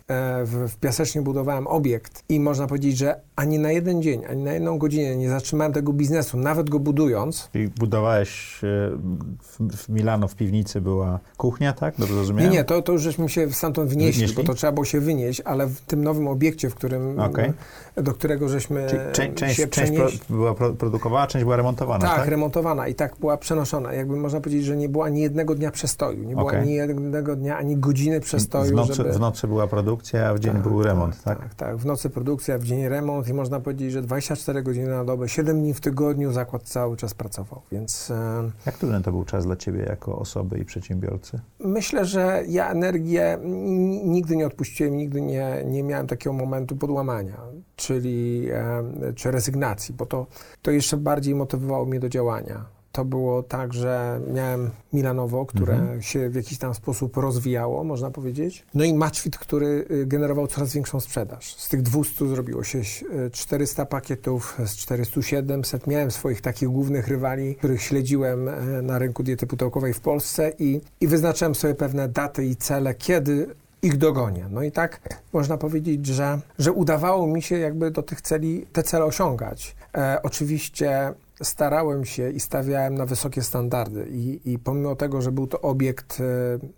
[0.46, 4.78] w, Piasecznie budowałem obiekt i można powiedzieć, że ani na jeden dzień, ani na jedną
[4.78, 8.68] godzinę nie zatrzymałem tego biznesu, nawet go budując, Czyli budowałeś e,
[9.78, 11.96] w, Milano w piwnicy była kuchnia, tak?
[11.98, 12.52] Dobrze Nie, rozumiałem?
[12.52, 14.36] nie, to, to już żeśmy się stamtąd wnieśli, Wnieśli?
[14.36, 17.54] bo to trzeba było się wynieść, ale w tym nowym obiekcie, w którym, Okej.
[17.96, 20.20] do którego żeśmy Czyli część, się część pro, przenieśli.
[20.36, 22.30] była pro, produkowana, część była remontowana, tak, tak?
[22.30, 23.94] remontowana i tak była przenoszona.
[23.94, 26.60] Jakby można powiedzieć, że nie było ani jednego dnia przestoju, nie było Okej.
[26.60, 29.12] ani jednego dnia, ani godziny przestoju, w, nocy, żeby...
[29.12, 31.40] w nocy była produkcja, a w dzień był remont, tak?
[31.40, 31.78] Tak, tak.
[31.78, 35.60] W nocy produkcja, w dzień remont i można powiedzieć, że 24 godziny na dobę, 7
[35.60, 38.14] dni w tygodniu zakład cały czas pracował, więc...
[38.66, 41.40] Jak trudny to był czas dla ciebie jako osoby i przedsiębiorcy?
[41.60, 43.38] Myślę, że ja energię
[44.04, 47.38] nigdy nie odpuściłem, nigdy nie, nie miałem takiego momentu podłamania,
[47.82, 48.48] czyli
[49.16, 50.28] czy rezygnacji, bo to,
[50.62, 52.66] to jeszcze bardziej motywowało mnie do działania.
[52.92, 56.02] to było tak, że miałem Milanowo, które Mhm.
[56.02, 58.66] się w jakiś tam sposób rozwijało, można powiedzieć.
[58.74, 61.56] No i Matchfit, który y, generował coraz większą sprzedaż.
[61.56, 65.88] Z tych 200 zrobiło się y, 400 pakietów, z 400 700.
[65.88, 70.82] Miałem swoich takich głównych rywali, których śledziłem e, na rynku diety pudełkowej w Polsce i,
[71.02, 73.48] i wyznaczyłem sobie pewne daty i cele, kiedy
[73.82, 74.46] ich dogonię.
[74.50, 75.00] No i tak
[75.34, 79.76] można powiedzieć, że, że udawało mi się jakby do tych celi, te cele osiągać.
[79.96, 85.48] E, oczywiście starałem się i stawiałem na wysokie standardy i, i pomimo tego, że był
[85.48, 86.24] to obiekt, e,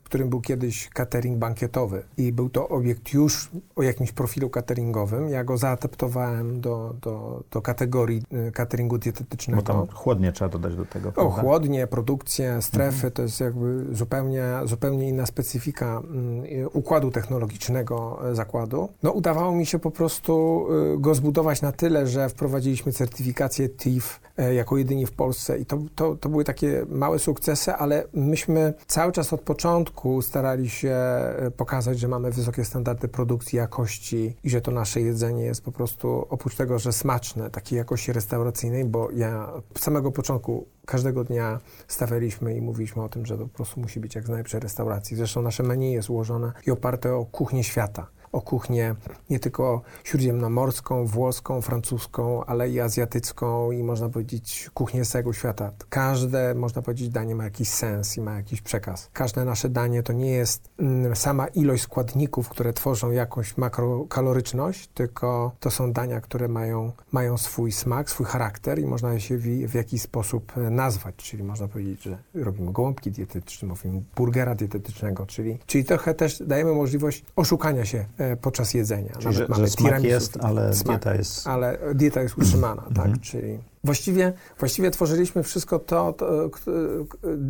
[0.04, 5.44] którym był kiedyś catering bankietowy i był to obiekt już o jakimś profilu cateringowym, ja
[5.44, 9.62] go zaadaptowałem do, do, do kategorii e, cateringu dietetycznego.
[9.62, 11.42] Bo tam chłodnie trzeba dodać do tego, O, prawda?
[11.42, 16.44] chłodnie, produkcje, strefy to jest jakby zupełnie, zupełnie inna specyfika mm,
[16.74, 18.90] układu technologicznego e, zakładu.
[19.04, 20.66] No udawało mi się po prostu
[20.98, 24.20] go zbudować na tyle, że wprowadziliśmy certyfikację TIF
[24.54, 29.12] jako jedyni w Polsce i to, to, to były takie małe sukcesy, ale myśmy cały
[29.12, 34.62] czas od początku starali się e, pokazać, że mamy wysokie standardy produkcji, jakości i że
[34.62, 39.54] to nasze jedzenie jest po prostu oprócz tego, że smaczne, takiej jakości restauracyjnej, bo ja
[39.54, 44.00] od samego początku każdego dnia stawialiśmy i mówiliśmy o tym, że to po prostu musi
[44.00, 45.18] być jak z najlepszej restauracji.
[45.18, 48.08] Zresztą nasze menu jest ułożone i oparte o kuchnię świata.
[48.34, 48.96] O kuchnię
[49.30, 55.72] nie tylko śródziemnomorską, włoską, francuską, ale i azjatycką i można powiedzieć kuchnię z całego świata.
[55.90, 59.10] Każde, można powiedzieć, danie ma jakiś sens i ma jakiś przekaz.
[59.14, 65.52] Każde nasze danie to nie jest mm, sama ilość składników, które tworzą jakąś makrokaloryczność, tylko
[65.60, 69.74] to są dania, które mają, mają swój smak, swój charakter i można się w, w
[69.74, 71.16] jakiś sposób e, nazwać.
[71.16, 76.74] Czyli można powiedzieć, że robimy gołąbki dietetyczne, mówimy burgera dietetycznego, czyli, czyli trochę też dajemy
[76.74, 79.14] możliwość oszukania się e, podczas jedzenia.
[79.20, 80.88] Czyli, że, że smak jest, ale Smak.
[80.98, 81.48] dieta jest...
[81.48, 83.12] Ale dieta jest utrzymana, Mhm.
[83.12, 86.50] tak, czyli właściwie, właściwie tworzyliśmy wszystko to, to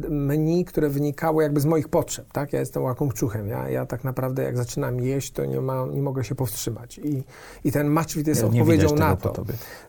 [0.09, 4.43] menu, które wynikało jakby z moich potrzeb, tak, ja jestem łakomczuchem, ja, ja tak naprawdę
[4.43, 7.23] jak zaczynam jeść, to nie, ma, nie mogę się powstrzymać i,
[7.63, 9.33] i ten matchfit jest nie odpowiedzią na to.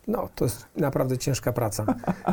[0.08, 1.86] No, to jest naprawdę ciężka praca.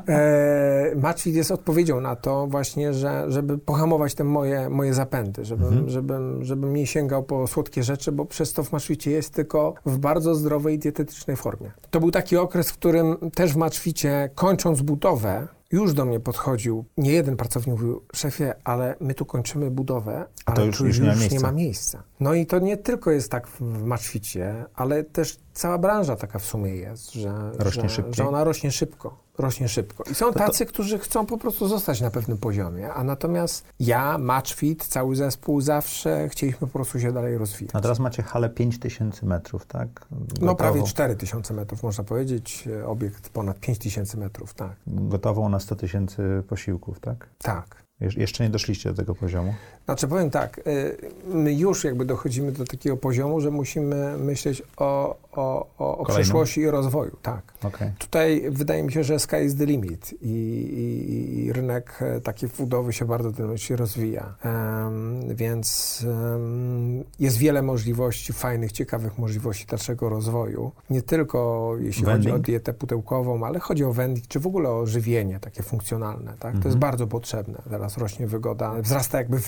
[0.08, 5.68] E, Matchfit jest odpowiedzią na to właśnie, że, żeby pohamować te moje, moje zapędy, żebym,
[5.68, 5.90] Mhm.
[5.90, 9.98] żebym, żebym nie sięgał po słodkie rzeczy, bo przez to w Matchficie jest tylko w
[9.98, 11.72] bardzo zdrowej, dietetycznej formie.
[11.92, 14.01] To był taki okres, w którym też w Matchficie,
[14.36, 19.72] kończąc budowę, już do mnie podchodził nie jeden pracownik, mówił, szefie, ale my tu kończymy
[19.72, 21.36] budowę, A to ale już- już nie ma miejsca.
[21.36, 22.04] nie ma miejsca.
[22.20, 26.46] No i to nie tylko jest tak w, Matchficie, ale też cała branża taka w
[26.46, 28.14] sumie jest, że, Rośnie że, szybciej.
[28.14, 29.18] że ona rośnie szybko.
[29.38, 30.04] Rośnie szybko.
[30.12, 34.86] I są tacy, którzy chcą po prostu zostać na pewnym poziomie, a natomiast ja, Matchfit,
[34.86, 37.76] cały zespół zawsze chcieliśmy po prostu się dalej rozwijać.
[37.76, 40.06] A teraz macie halę 5000 metrów, tak?
[40.12, 40.18] No
[40.54, 42.68] Gotową- prawie 4000 metrów, można powiedzieć.
[42.86, 44.72] Obiekt ponad 5000 metrów, tak.
[44.88, 47.30] Gotową na 100 tysięcy posiłków, tak?
[47.38, 47.82] Tak.
[48.02, 49.54] Jesz- Jeszcze nie doszliście do tego poziomu?
[49.86, 55.18] Znaczy powiem tak, y, my już jakby dochodzimy do takiego poziomu, że musimy myśleć o,
[55.32, 57.54] o, o, o przyszłości i rozwoju, tak.
[57.64, 57.92] Okej.
[58.00, 62.50] Tutaj wydaje mi się, że sky is the limit i, i, i rynek e, takiej
[62.58, 64.36] budowy się bardzo dynamicznie rozwija.
[64.44, 65.98] Em, więc
[66.34, 70.72] em, jest wiele możliwości, fajnych, ciekawych możliwości dalszego rozwoju.
[70.90, 74.86] Nie tylko jeśli chodzi o dietę pudełkową, ale chodzi o wending, czy w ogóle o
[74.86, 76.32] żywienie takie funkcjonalne.
[76.32, 76.40] Tak?
[76.40, 76.66] To Mhm.
[76.66, 77.62] jest bardzo potrzebne.
[77.70, 79.42] Teraz rośnie wygoda, wzrasta jakby e,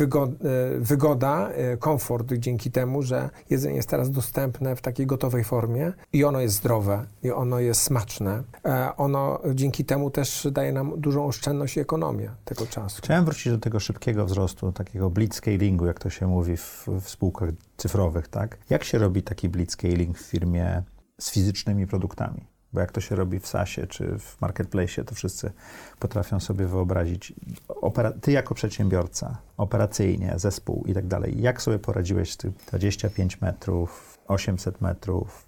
[0.79, 5.72] wygoda, e, komfort dzięki temu, że jedzenie jest teraz dostępne w takiej gotowej formie
[6.13, 8.43] i ono jest zdrowe, i ono jest smaczne.
[8.65, 13.01] E, Ono dzięki temu też daje nam dużą oszczędność i ekonomię tego czasu.
[13.03, 17.49] Chciałem wrócić do tego szybkiego wzrostu, takiego blitzscalingu, jak to się mówi w, w spółkach
[17.77, 18.57] cyfrowych, tak?
[18.69, 20.83] Jak się robi taki blitzscaling w firmie
[21.21, 22.47] z fizycznymi produktami?
[22.73, 25.51] Bo jak to się robi w SaaSie czy w marketplace, to wszyscy
[25.99, 27.33] potrafią sobie wyobrazić.
[27.67, 33.41] Opera- ty jako przedsiębiorca, operacyjnie, zespół i tak dalej, jak sobie poradziłeś z tym 25
[33.41, 35.47] metrów, 800 metrów,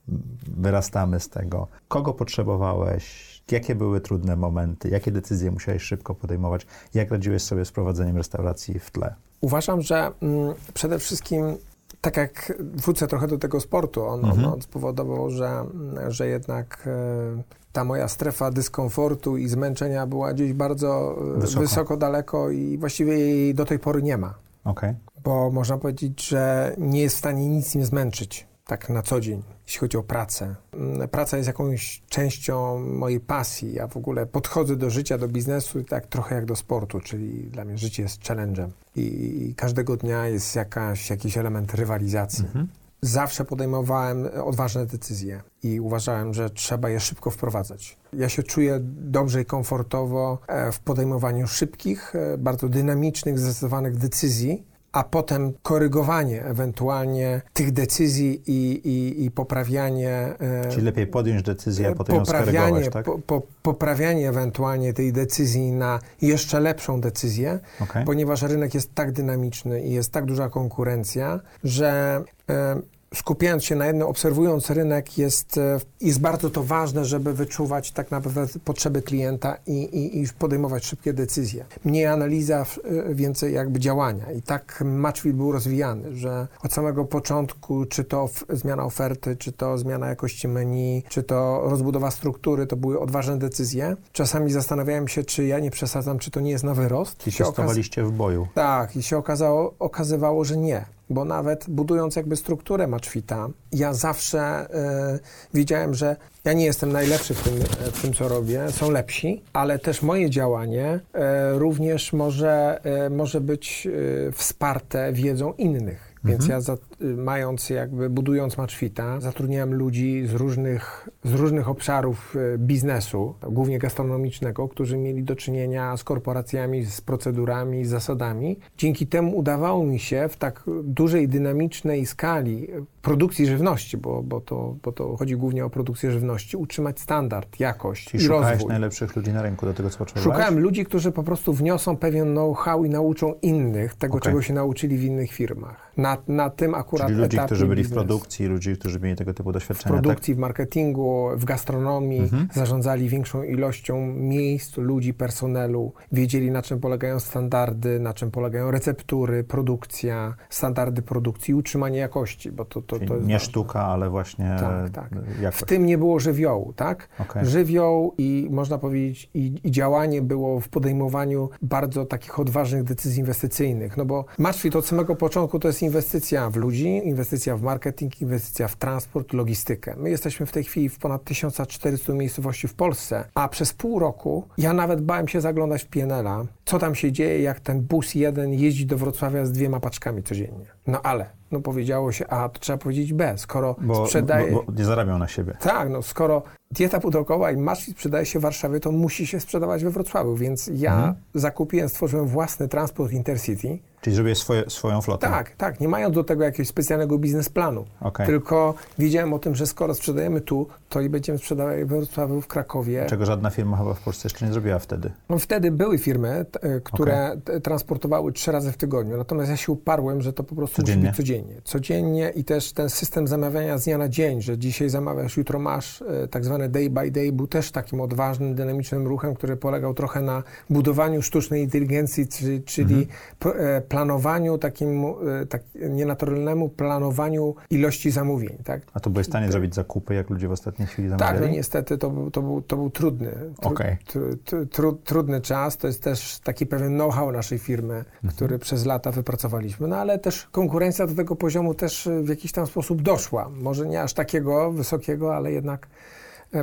[0.57, 1.67] wyrastamy z tego.
[1.87, 3.35] Kogo potrzebowałeś?
[3.51, 4.89] Jakie były trudne momenty?
[4.89, 6.67] Jakie decyzje musiałeś szybko podejmować?
[6.93, 9.15] Jak radziłeś sobie z prowadzeniem restauracji w tle?
[9.41, 11.57] Uważam, że mm, przede wszystkim
[12.01, 14.53] tak jak wrócę trochę do tego sportu, on, Mhm.
[14.53, 20.53] on spowodował, że, mm, że jednak e, ta moja strefa dyskomfortu i zmęczenia była gdzieś
[20.53, 21.61] bardzo e, Wysoko.
[21.61, 24.33] wysoko, daleko i właściwie jej do tej pory nie ma.
[24.63, 24.93] Okej.
[25.23, 29.43] Bo można powiedzieć, że nie jest w stanie nic mnie zmęczyć tak na co dzień,
[29.65, 30.55] jeśli chodzi o pracę.
[30.73, 33.73] Mm, Praca jest jakąś częścią mojej pasji.
[33.73, 37.65] Ja w ogóle podchodzę do życia, do biznesu tak trochę jak do sportu, czyli dla
[37.65, 39.01] mnie życie jest challenge'em i,
[39.49, 42.45] i każdego dnia jest jakaś, jakiś element rywalizacji.
[42.45, 42.67] Mhm.
[43.01, 47.97] zawsze podejmowałem odważne decyzje i uważałem, że trzeba je szybko wprowadzać.
[48.13, 54.63] Ja się czuję dobrze i komfortowo e, w podejmowaniu szybkich, e, bardzo dynamicznych, zdecydowanych decyzji,
[54.95, 60.11] a potem korygowanie ewentualnie tych decyzji i, i, i poprawianie.
[60.39, 63.05] e, Czyli lepiej podjąć decyzję, a potem ją poprawianie, skorygować, tak?
[63.05, 68.05] po, po, poprawianie ewentualnie tej decyzji na jeszcze lepszą decyzję, Okej.
[68.05, 72.75] ponieważ rynek jest tak dynamiczny i jest tak duża konkurencja, że e,
[73.15, 78.11] skupiając się na jednym, obserwując rynek, jest, e, jest bardzo to ważne, żeby wyczuwać tak
[78.11, 81.65] naprawdę potrzeby klienta i, i, i podejmować szybkie decyzje.
[81.85, 82.65] Mniej analiza,
[83.09, 84.31] e, więcej jakby działania.
[84.31, 89.77] I tak Matchfit był rozwijany, że od samego początku, czy to zmiana oferty, czy to
[89.77, 93.95] zmiana jakości menu, czy to rozbudowa struktury, to były odważne decyzje.
[94.11, 97.27] Czasami zastanawiałem się, czy ja nie przesadzam, czy to nie jest na wyrost.
[97.27, 98.47] I Się testowaliście w boju.
[98.53, 100.85] tak, i się okazało, okazywało, że nie.
[101.09, 105.19] Bo nawet budując jakby strukturę Matchfita, ja zawsze e,
[105.53, 109.43] wiedziałem, że ja nie jestem najlepszy w tym, e, w tym, co robię, są lepsi,
[109.53, 113.87] ale też moje działanie e, również może, e, może być
[114.27, 116.15] e, wsparte wiedzą innych.
[116.25, 122.35] Więc ja za, y, mając jakby, budując Matchfita, zatrudniałem ludzi z różnych, z różnych obszarów
[122.35, 128.59] y, biznesu, głównie gastronomicznego, którzy mieli do czynienia z korporacjami, z procedurami, z zasadami.
[128.77, 134.41] Dzięki temu udawało mi się w tak dużej, dynamicznej skali y, produkcji żywności, bo, bo,
[134.41, 138.69] to, bo to chodzi głównie o produkcję żywności, utrzymać standard, jakość Czyli i szukałeś rozwój.
[138.69, 140.37] najlepszych ludzi na rynku do tego, co potrzebowałeś?
[140.37, 144.25] Szukałem ludzi, którzy po prostu wniosą pewien know-how i nauczą innych tego, Okej.
[144.31, 145.91] czego się nauczyli w innych firmach.
[145.97, 149.49] Na, na tym akurat Czyli ludzi, którzy byli w produkcji, ludzi, którzy mieli tego typu
[149.49, 150.03] W doświadczenia, tak?
[150.03, 152.47] produkcji, w marketingu, w gastronomii, Mhm.
[152.53, 159.43] zarządzali większą ilością miejsc, ludzi, personelu, wiedzieli na czym polegają standardy, na czym polegają receptury,
[159.43, 163.39] produkcja, standardy produkcji i utrzymanie jakości, bo to, to, to nie ważne.
[163.39, 165.09] sztuka, ale właśnie Tak, tak.
[165.41, 165.63] jakość.
[165.63, 167.09] W tym nie było żywiołu, tak?
[167.19, 167.45] Okej.
[167.45, 173.97] Żywioł i można powiedzieć i, i działanie było w podejmowaniu bardzo takich odważnych decyzji inwestycyjnych,
[173.97, 178.67] no bo Matchfit od samego początku to jest inwestycja w ludzi, inwestycja w marketing, inwestycja
[178.67, 179.95] w transport, logistykę.
[179.97, 184.47] My jesteśmy w tej chwili w ponad 1400 miejscowości w Polsce, a przez pół roku
[184.57, 188.53] ja nawet bałem się zaglądać w PNL-a, co tam się dzieje, jak ten bus jeden
[188.53, 190.74] jeździ do Wrocławia z dwiema paczkami codziennie.
[190.87, 194.51] No ale, no powiedziało się A, to trzeba powiedzieć B, skoro Bo, sprzedaje...
[194.51, 195.57] bo, bo nie zarabiał na siebie.
[195.59, 199.83] Tak, no skoro dieta pudełkowa i Matchfit sprzedaje się w Warszawie, to musi się sprzedawać
[199.83, 201.15] we Wrocławiu, więc ja Mhm.
[201.33, 203.79] zakupiłem, stworzyłem własny transport Intercity.
[204.01, 205.27] Czyli zrobiłeś swoje, swoją flotę.
[205.27, 207.85] Tak, tak, nie mając do tego jakiegoś specjalnego biznesplanu.
[208.01, 208.25] Okej.
[208.25, 212.47] Tylko wiedziałem o tym, że skoro sprzedajemy tu, to i będziemy sprzedawać we Wrocławiu, w
[212.47, 213.05] Krakowie.
[213.09, 215.11] Czego żadna firma chyba w Polsce jeszcze nie zrobiła wtedy.
[215.29, 219.71] No, wtedy były firmy, e, które t, transportowały trzy razy w tygodniu, natomiast ja się
[219.71, 221.01] uparłem, że to po prostu Codziennie.
[221.01, 221.61] musi być codziennie.
[221.63, 226.01] Codziennie i też ten system zamawiania z dnia na dzień, że dzisiaj zamawiasz, jutro masz,
[226.01, 230.21] e, tak zwane day by day, był też takim odważnym, dynamicznym ruchem, który polegał trochę
[230.21, 233.07] na budowaniu sztucznej inteligencji, czy, czyli
[233.39, 235.05] pro- e, planowaniu takim,
[235.49, 238.81] tak, nienaturalnemu planowaniu ilości zamówień, tak?
[238.93, 240.51] A to byłeś w stanie zrobić zakupy, jak ludzie w
[240.85, 241.57] ostatniej chwili Tak, no zamawiali?
[241.57, 243.31] niestety to był, to był, to był trudny,
[243.61, 243.97] tru, Okej.
[244.07, 245.77] tru, tru, tru, trudny czas.
[245.77, 248.33] To jest też taki pewien know-how naszej firmy, Mhm.
[248.35, 249.87] który przez lata wypracowaliśmy.
[249.87, 253.49] No ale też konkurencja do tego poziomu też y, w jakiś tam sposób doszła.
[253.49, 255.87] Może nie aż takiego wysokiego, ale jednak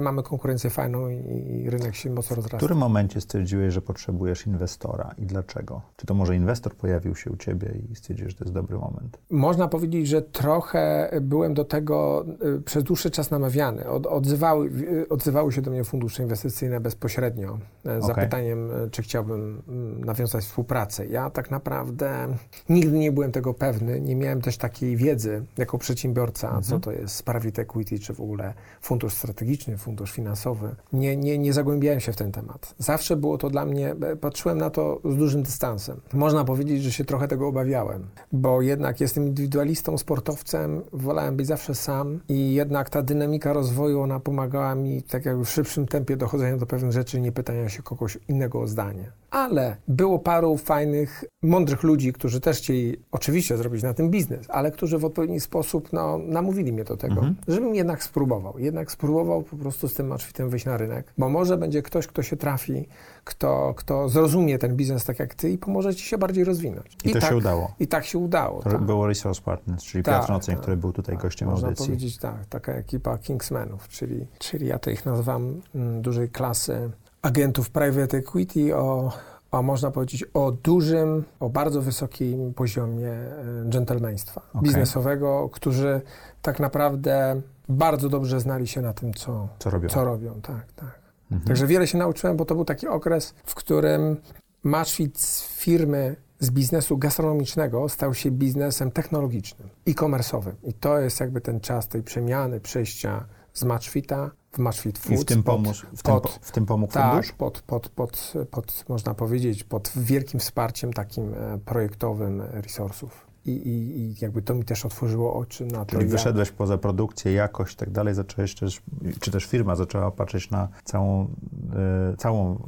[0.00, 2.56] mamy konkurencję fajną i, rynek się mocno W rozrasta.
[2.56, 5.82] którym momencie stwierdziłeś, że potrzebujesz inwestora i dlaczego?
[5.96, 9.18] Czy to może inwestor pojawił się u ciebie i stwierdziłeś, że to jest dobry moment?
[9.30, 12.24] Można powiedzieć, że trochę byłem do tego
[12.58, 13.88] y, przez dłuższy czas namawiany.
[13.88, 19.02] Od, odzywały, y, odzywały się do mnie fundusze inwestycyjne bezpośrednio e, z zapytaniem, e, czy
[19.02, 21.06] chciałbym mm, nawiązać współpracę.
[21.06, 22.36] Ja tak naprawdę
[22.68, 27.22] nigdy nie byłem tego pewny, nie miałem też takiej wiedzy jako przedsiębiorca, co to jest
[27.22, 30.74] private equity, czy w ogóle fundusz strategiczny, fundusz finansowy.
[30.92, 32.74] Nie, nie, nie zagłębiałem się w ten temat.
[32.78, 36.00] Zawsze było to dla mnie, e, patrzyłem na to z dużym dystansem.
[36.12, 41.74] Można powiedzieć, że się trochę tego obawiałem, bo jednak jestem indywidualistą, sportowcem, wolałem być zawsze
[41.74, 46.56] sam i jednak ta dynamika rozwoju, ona pomagała mi tak jakby w szybszym tempie dochodzenia
[46.56, 49.12] do pewnych rzeczy, nie pytania się kogoś innego o zdanie.
[49.30, 54.70] Ale było paru fajnych, mądrych ludzi, którzy też chcieli oczywiście zrobić na tym biznes, ale
[54.70, 58.58] którzy w odpowiedni sposób no, namówili mnie do tego, żebym jednak spróbował.
[58.58, 62.22] Jednak spróbował po prostu z tym matchfitem wyjść na rynek, bo może będzie ktoś, kto
[62.22, 62.88] się trafi,
[63.24, 66.96] kto, kto zrozumie ten biznes tak jak ty i pomoże ci się bardziej rozwinąć.
[67.04, 67.74] I to tak, się udało.
[67.80, 68.62] I tak się udało.
[68.62, 68.82] To tak.
[68.82, 71.86] było Resource Partners, czyli Tak, Piotr Noceń, tak, który był tutaj gościem Można audycji.
[71.86, 76.90] powiedzieć tak, taka ekipa Kingsmenów, czyli, czyli ja to ich nazywam mm, dużej klasy
[77.22, 79.12] agentów private equity o,
[79.50, 83.34] a można powiedzieć o dużym, o bardzo wysokim poziomie e,
[83.68, 84.62] dżentelmeństwa Okej.
[84.62, 86.00] biznesowego, którzy
[86.42, 89.88] tak naprawdę bardzo dobrze znali się na tym, co, Co robią?
[89.88, 90.40] co robią.
[90.42, 91.00] Tak, tak.
[91.30, 91.48] Mhm.
[91.48, 94.16] Także wiele się nauczyłem, bo to był taki okres, w którym
[94.62, 100.52] Maszwit z firmy, z biznesu gastronomicznego stał się biznesem technologicznym, e-commerce'owym.
[100.62, 105.20] I to jest jakby ten czas tej przemiany, przejścia z Matchfita w Matchfit Foods.
[105.20, 107.32] I w tym, pod- pomóż, w tym, po, pod- w tym pomógł tak, fundusz?
[107.32, 113.26] pod, pod, pod, pod, można powiedzieć, pod wielkim wsparciem takim e, projektowym resursów.
[113.46, 117.32] I, i, I jakby to mi też otworzyło oczy na to, Czyli wyszedłeś poza produkcję,
[117.32, 118.82] jakość i tak dalej, zacząłeś też,
[119.20, 122.58] czy też firma zaczęła patrzeć na całą, e, całą,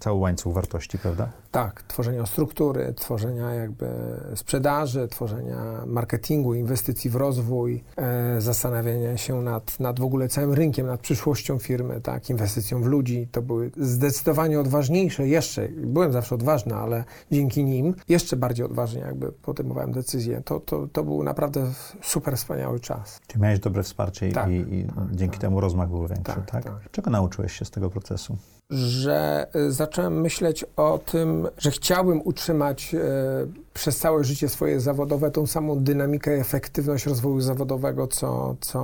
[0.00, 1.28] cały łańcuch wartości, prawda?
[1.50, 3.86] Tak, tworzenia struktury, tworzenia jakby
[4.34, 5.56] sprzedaży, tworzenia
[5.86, 11.58] marketingu, inwestycji w rozwój, e, zastanawiania się nad, nad w ogóle całym rynkiem, nad przyszłością
[11.58, 13.28] firmy, tak, inwestycją w ludzi.
[13.32, 15.68] To były zdecydowanie odważniejsze jeszcze.
[15.68, 19.92] Byłem zawsze odważny, ale dzięki nim jeszcze bardziej odważnie jakby podejmowałem
[20.24, 20.42] decyzje.
[20.42, 21.72] To, to, to był naprawdę
[22.02, 23.20] super wspaniały czas.
[23.26, 25.40] Czy miałeś dobre wsparcie i- Tak, i, i tak, dzięki tak.
[25.40, 26.90] temu rozmach był większy, tak, Tak, tak.
[26.90, 28.36] Czego nauczyłeś się z tego procesu?
[28.70, 35.30] Że y, zacząłem myśleć o tym, że chciałbym utrzymać y, przez całe życie swoje zawodowe
[35.30, 38.78] tą samą dynamikę i efektywność rozwoju zawodowego, co, co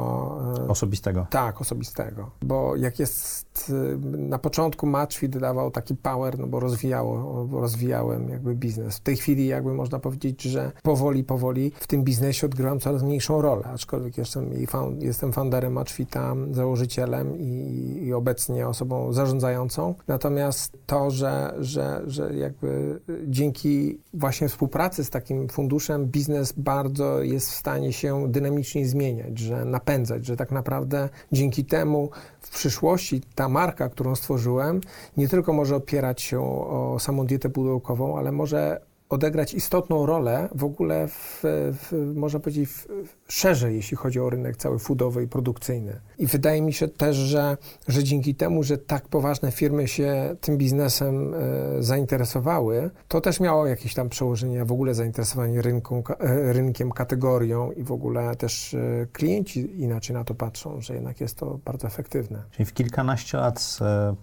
[0.66, 1.26] y, Osobistego.
[1.30, 2.30] tak, osobistego.
[2.42, 3.72] Bo jak jest
[4.02, 8.96] na początku Matchfit dawał taki power, no bo rozwijało, rozwijałem jakby biznes.
[8.96, 13.42] W tej chwili jakby można powiedzieć, że powoli, powoli w tym biznesie odgrywam coraz mniejszą
[13.42, 14.50] rolę, aczkolwiek jestem,
[14.98, 19.69] jestem founderem Matchfita, założycielem i, i obecnie osobą zarządzającą.
[20.08, 27.50] Natomiast to, że, że, że jakby dzięki właśnie współpracy z takim funduszem biznes bardzo jest
[27.50, 32.10] w stanie się dynamicznie zmieniać, że napędzać, że tak naprawdę dzięki temu
[32.40, 34.80] w przyszłości ta marka, którą stworzyłem,
[35.16, 40.64] nie tylko może opierać się o samą dietę pudełkową, ale może odegrać istotną rolę w
[40.64, 41.40] ogóle, w,
[41.72, 42.86] w, można powiedzieć, w,
[43.28, 46.00] szerzej, jeśli chodzi o rynek cały foodowy i produkcyjny.
[46.20, 47.56] I wydaje mi się też, że,
[47.88, 53.66] że dzięki temu, że tak poważne firmy się tym biznesem e, zainteresowały, to też miało
[53.66, 58.74] jakieś tam przełożenie w ogóle zainteresowanie rynką, ka- e, rynkiem, kategorią i w ogóle też
[58.74, 62.42] e, klienci inaczej na to patrzą, że jednak jest to bardzo efektywne.
[62.50, 63.80] Czyli w kilkanaście lat z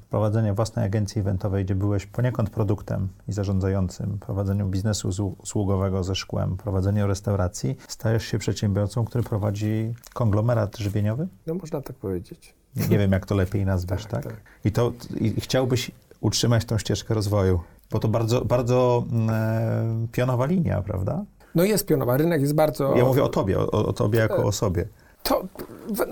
[0.10, 6.58] prowadzenia własnej agencji eventowej, gdzie byłeś poniekąd produktem i zarządzającym, prowadzeniu biznesu usługowego ze szkłem,
[6.58, 11.28] prowadzeniu restauracji, stajesz się przedsiębiorcą, który prowadzi konglomerat żywieniowy?
[11.48, 12.54] No można tak powiedzieć.
[12.90, 14.12] Nie wiem, jak to lepiej nazwać, tak?
[14.12, 14.42] Tak, tak.
[14.66, 17.60] I to i chciałbyś utrzymać tą ścieżkę rozwoju,
[17.92, 21.26] bo to bardzo, bardzo mm, e, pionowa linia, prawda?
[21.56, 22.96] No jest pionowa, rynek jest bardzo...
[22.96, 24.88] Ja mówię o tobie, o, o tobie jako o sobie.
[25.24, 25.44] To,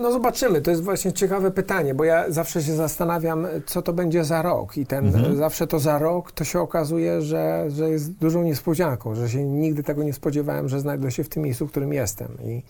[0.00, 4.24] no zobaczymy, to jest właśnie ciekawe pytanie, bo ja zawsze się zastanawiam, co to będzie
[4.24, 5.36] za rok i ten, Mhm.
[5.36, 9.82] zawsze to za rok, to się okazuje, że, że jest dużą niespodzianką, że się nigdy
[9.82, 12.62] tego nie spodziewałem, że znajdę się w tym miejscu, w którym jestem i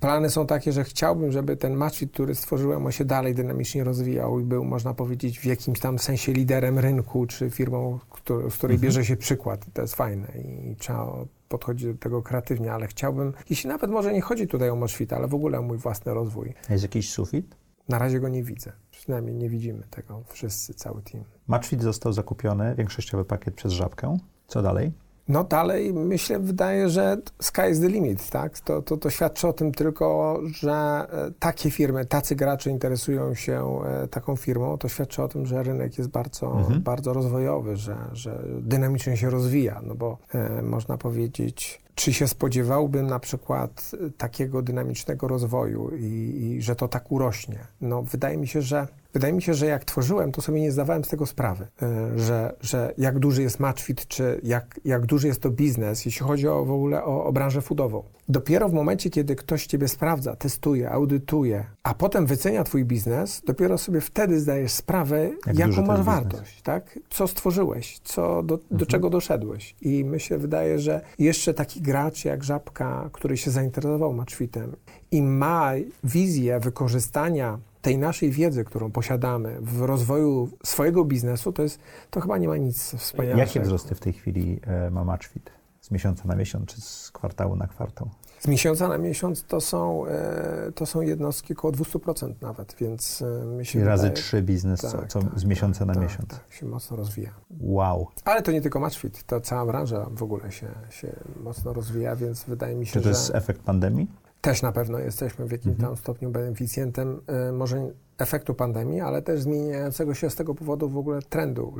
[0.00, 4.40] plany są takie, że chciałbym, żeby ten matchfit, który stworzyłem, on się dalej dynamicznie rozwijał
[4.40, 8.78] i był, można powiedzieć, w jakimś tam sensie liderem rynku, czy firmą, który, z której
[8.78, 9.60] bierze się przykład.
[9.74, 11.06] To jest fajne i trzeba
[11.54, 15.28] podchodzić do tego kreatywnie, ale chciałbym, jeśli nawet może nie chodzi tutaj o Moszwita, ale
[15.28, 16.54] w ogóle o mój własny rozwój.
[16.70, 17.56] Jest jakiś sufit?
[17.88, 18.72] Na razie go nie widzę.
[18.90, 21.24] Przynajmniej nie widzimy tego wszyscy, cały team.
[21.46, 24.16] Matchfit został zakupiony, większościowy pakiet przez Żabkę.
[24.46, 24.92] Co dalej?
[25.28, 28.60] No dalej myślę, wydaje, że sky is the limit, tak?
[28.60, 31.06] To, to, to świadczy o tym tylko, że e,
[31.38, 35.98] takie firmy, tacy gracze interesują się e, taką firmą, to świadczy o tym, że rynek
[35.98, 36.82] jest bardzo, Mhm.
[36.82, 43.06] bardzo rozwojowy, że, że dynamicznie się rozwija, no bo e, można powiedzieć, czy się spodziewałbym
[43.06, 47.58] na przykład e, takiego dynamicznego rozwoju i, i że to tak urośnie?
[47.80, 51.04] No wydaje mi się, że Wydaje mi się, że jak tworzyłem, to sobie nie zdawałem
[51.04, 51.66] z tego sprawy,
[52.14, 56.26] y, że, że jak duży jest matchfit, czy jak, jak duży jest to biznes, jeśli
[56.26, 58.02] chodzi o, w ogóle o, o branżę foodową.
[58.28, 63.78] Dopiero w momencie, kiedy ktoś ciebie sprawdza, testuje, audytuje, a potem wycenia twój biznes, dopiero
[63.78, 66.98] sobie wtedy zdajesz sprawę, Jak jaką masz wartość, tak?
[67.10, 68.78] Co stworzyłeś, co, do, Mhm.
[68.78, 69.74] do czego doszedłeś.
[69.82, 74.76] I mi się wydaje, że jeszcze taki gracz jak Żabka, który się zainteresował matchfitem
[75.10, 75.72] i ma
[76.04, 81.78] wizję wykorzystania tej naszej wiedzy, którą posiadamy w rozwoju swojego biznesu, to jest,
[82.10, 83.40] to chyba nie ma nic wspaniałego.
[83.40, 85.50] Jakie wzrosty w tej chwili e, ma Matchfit?
[85.80, 88.10] Z miesiąca na miesiąc, czy z kwartału na kwartał?
[88.40, 93.22] Z miesiąca na miesiąc to są, e, to są jednostki około 200% nawet, więc
[93.60, 95.94] e, się Czyli razy wydaje- trzy biznes co, Tak, co tak, z miesiąca tak, na
[95.94, 96.28] tak, miesiąc.
[96.28, 97.30] Tak, się mocno rozwija.
[97.60, 98.06] Wow.
[98.24, 101.12] Ale to nie tylko Matchfit, to cała branża w ogóle się, się
[101.42, 103.08] mocno rozwija, więc wydaje mi się, Czy to że...
[103.10, 104.10] jest efekt pandemii?
[104.44, 105.88] Też na pewno jesteśmy w jakimś Mhm.
[105.88, 110.96] tam stopniu beneficjentem y, może efektu pandemii, ale też zmieniającego się z tego powodu w
[110.98, 111.74] ogóle trendu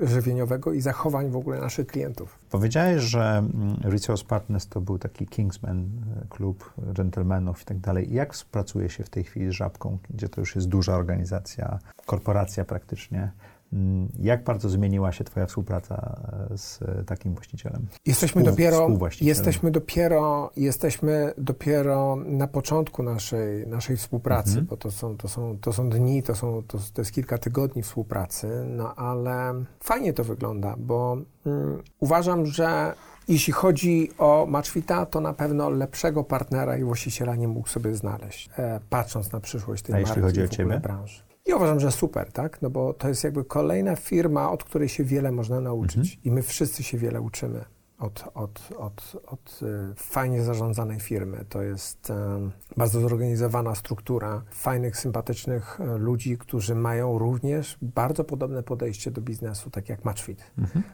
[0.00, 2.38] żywieniowego- i zachowań w ogóle naszych klientów.
[2.50, 5.78] Powiedziałeś, że mm, Resource Partners to był taki Kingsman,
[6.22, 8.12] e, klub dżentelmenów i tak dalej.
[8.14, 12.64] Jak współpracuje się w tej chwili z Żabką, gdzie to już jest duża organizacja, korporacja
[12.64, 13.30] praktycznie?
[13.74, 16.20] Mm, Jak bardzo zmieniła się Twoja współpraca
[16.52, 17.86] e, z e, takim właścicielem?
[18.06, 18.88] Jesteśmy Współ- dopiero,
[19.20, 24.66] jesteśmy dopiero, jesteśmy dopiero na początku naszej, naszej współpracy, Mhm.
[24.66, 27.82] bo to są, to, są, to są dni, to, są, to, to jest kilka tygodni
[27.82, 31.16] współpracy, no ale fajnie to wygląda, bo
[31.46, 32.94] mm, uważam, że
[33.28, 38.50] jeśli chodzi o Matchfita, to na pewno lepszego partnera i właściciela nie mógł sobie znaleźć,
[38.58, 40.80] e, patrząc na przyszłość tej A jeśli marki chodzi i o ciebie?
[40.80, 41.22] branży.
[41.46, 42.62] I uważam, że super, tak?
[42.62, 46.18] No bo to jest jakby kolejna firma, od której się wiele można nauczyć.
[46.24, 47.64] I my wszyscy się wiele uczymy
[47.98, 51.44] od, od, od, od e, fajnie zarządzanej firmy.
[51.48, 58.62] To jest em, bardzo zorganizowana struktura fajnych, sympatycznych e, ludzi, którzy mają również bardzo podobne
[58.62, 60.44] podejście do biznesu, tak jak Matchfit.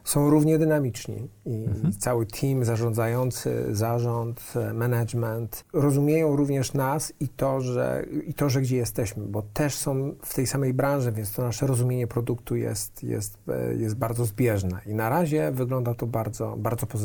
[0.04, 1.66] Są równie dynamiczni i
[1.98, 8.76] cały team zarządzający, zarząd, management rozumieją również nas i to, że, i to, że gdzie
[8.76, 13.38] jesteśmy, bo też są w tej samej branży, więc to nasze rozumienie produktu jest, jest,
[13.78, 14.80] jest bardzo zbieżne.
[14.86, 16.99] I na razie wygląda to bardzo, bardzo pozytywnie.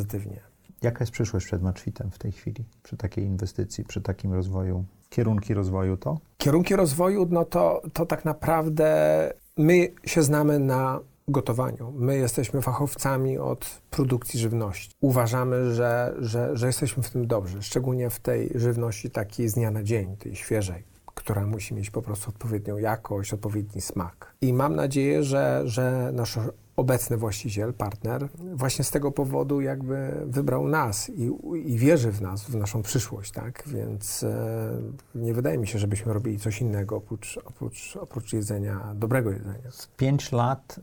[0.82, 4.86] Jaka jest przyszłość przed Matchfitem w tej chwili, przy takiej inwestycji, przy takim rozwoju?
[5.10, 6.18] Kierunki rozwoju to?
[6.38, 11.94] Kierunki rozwoju, no to, to tak naprawdę my się znamy na gotowaniu.
[11.96, 14.96] My jesteśmy fachowcami od produkcji żywności.
[15.02, 19.72] Uważamy, że, że, że jesteśmy w tym dobrzy, szczególnie w tej żywności takiej z dnia
[19.72, 24.36] na dzień, tej świeżej, która musi mieć po prostu odpowiednią jakość, odpowiedni smak.
[24.42, 26.40] I mam nadzieję, że, że nasz
[26.76, 31.32] obecny właściciel, partner, właśnie z tego powodu jakby wybrał nas i,
[31.66, 33.64] i wierzy w nas, w naszą przyszłość, tak?
[33.68, 34.82] Więc e,
[35.16, 39.70] nie wydaje mi się, żebyśmy robili coś innego oprócz, oprócz, oprócz jedzenia, dobrego jedzenia.
[39.98, 40.80] Pięć lat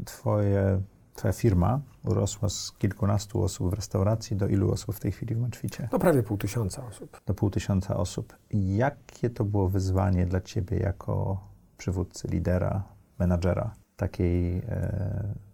[0.00, 0.82] y, twoje,
[1.14, 5.40] twoja firma urosła z kilkunastu osób w restauracji do ilu osób w tej chwili w
[5.40, 5.88] Matchficie?
[5.92, 7.20] No prawie pół tysiąca osób.
[7.26, 8.36] Do pół tysiąca osób.
[8.50, 11.40] Jakie to było wyzwanie dla ciebie jako
[11.76, 12.82] przywódcy, lidera,
[13.18, 14.78] menadżera takiej e,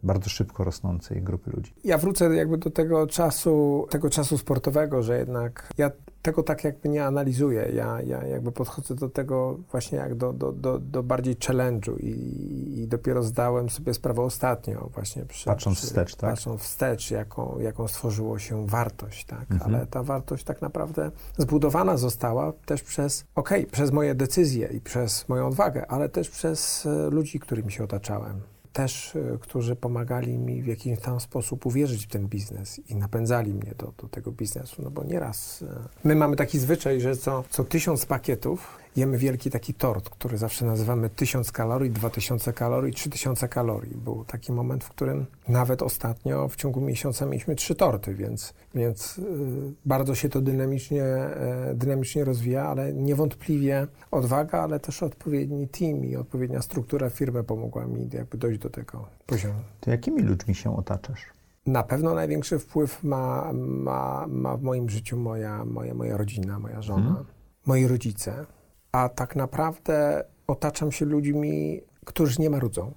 [0.06, 1.74] bardzo szybko rosnącej grupy ludzi?
[1.84, 5.90] Ja wrócę jakby do tego czasu, tego czasu sportowego, że jednak ja
[6.26, 7.70] tego tak jakby nie analizuję.
[7.74, 12.80] Ja, ja jakby podchodzę do tego właśnie jak do, do, do, do bardziej challenge'u i,
[12.80, 16.30] i dopiero zdałem sobie sprawę ostatnio właśnie przy, Patrząc przy, wstecz, tak?
[16.30, 19.50] Patrząc wstecz, jaką, jaką stworzyło się wartość, tak?
[19.50, 19.74] Mhm.
[19.74, 25.28] Ale ta wartość tak naprawdę zbudowana została też przez, okej, przez moje decyzje i przez
[25.28, 28.40] moją odwagę, ale też przez e, ludzi, którymi się otaczałem
[28.76, 33.54] też, e, którzy pomagali mi w jakiś tam sposób uwierzyć w ten biznes i napędzali
[33.54, 35.62] mnie do, do tego biznesu, no bo nieraz...
[35.62, 40.38] e, My mamy taki zwyczaj, że co, co tysiąc pakietów jemy wielki taki tort, który
[40.38, 43.96] zawsze nazywamy tysiąc kalorii, dwa tysiące kalorii, trzy tysiące kalorii.
[43.96, 49.18] Był taki moment, w którym nawet ostatnio w ciągu miesiąca mieliśmy trzy torty, więc, więc
[49.18, 49.22] y,
[49.84, 56.16] bardzo się to dynamicznie, e, dynamicznie rozwija, ale niewątpliwie odwaga, ale też odpowiedni team i
[56.16, 59.60] odpowiednia struktura firmy pomogła mi jakby dojść do tego poziomu.
[59.80, 61.24] To jakimi ludźmi się otaczasz?
[61.66, 66.82] Na pewno największy wpływ ma, ma, ma w moim życiu moja, moja, moja rodzina, moja
[66.82, 67.24] żona, Mhm.
[67.66, 68.46] moi rodzice,
[68.96, 72.92] a tak naprawdę otaczam się ludźmi, którzy nie marudzą,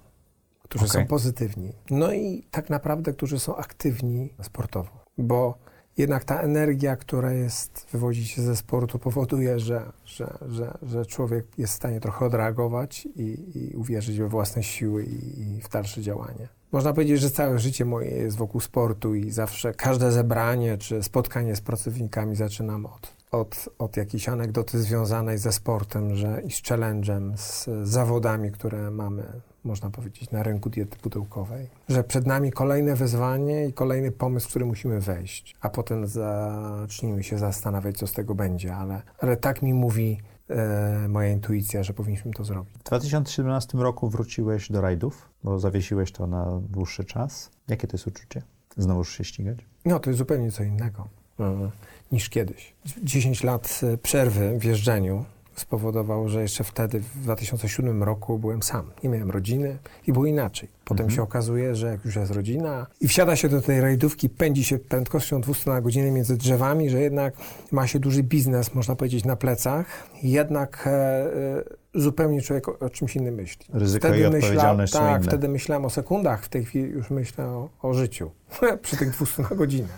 [0.62, 1.02] którzy Okej.
[1.02, 5.58] są pozytywni, no i tak naprawdę, którzy są aktywni sportowo, bo
[5.96, 11.58] jednak ta energia, która jest, wywodzi się ze sportu, powoduje, że, że, że, że człowiek
[11.58, 16.02] jest w stanie trochę odreagować i, i uwierzyć we własne siły i, i w dalsze
[16.02, 16.48] działanie.
[16.72, 21.56] Można powiedzieć, że całe życie moje jest wokół sportu i zawsze każde zebranie czy spotkanie
[21.56, 27.36] z pracownikami zaczynam od, od, od jakiejś anegdoty związanej ze sportem że, i z challenge'em,
[27.36, 29.22] z zawodami, które mamy,
[29.64, 31.68] można powiedzieć, na rynku diety pudełkowej.
[31.88, 37.22] Że przed nami kolejne wyzwanie i kolejny pomysł, w który musimy wejść, a potem zacznijmy
[37.22, 41.92] się zastanawiać, co z tego będzie, ale, ale tak mi mówi e, moja intuicja, że
[41.92, 42.74] powinniśmy to zrobić.
[42.78, 47.50] W 2017 roku wróciłeś do rajdów, bo zawiesiłeś to na dłuższy czas.
[47.68, 48.42] Jakie to jest uczucie?
[48.76, 49.58] Znowuż się ścigać?
[49.84, 51.08] No, to jest zupełnie co innego
[51.40, 51.70] e,
[52.12, 52.72] niż kiedyś.
[53.02, 55.24] 10 lat e, przerwy w jeżdżeniu
[55.56, 58.90] spowodowało, że jeszcze wtedy, w 2007 roku byłem sam.
[59.02, 60.68] Nie miałem rodziny i było inaczej.
[60.90, 61.16] Potem Mhm.
[61.16, 64.78] się okazuje, że jak już jest rodzina i wsiada się do tej rajdówki, pędzi się
[64.78, 67.34] prędkością 200 na godzinę między drzewami, że jednak
[67.72, 69.86] ma się duży biznes, można powiedzieć, na plecach.
[70.22, 73.66] Jednak e, e, zupełnie człowiek o, o czymś innym myśli.
[73.72, 77.94] Ryzyko i odpowiedzialność tak, wtedy myślałem o sekundach, w tej chwili już myślę o, o
[77.94, 78.30] życiu
[78.82, 79.88] przy tych 200 na godzinę.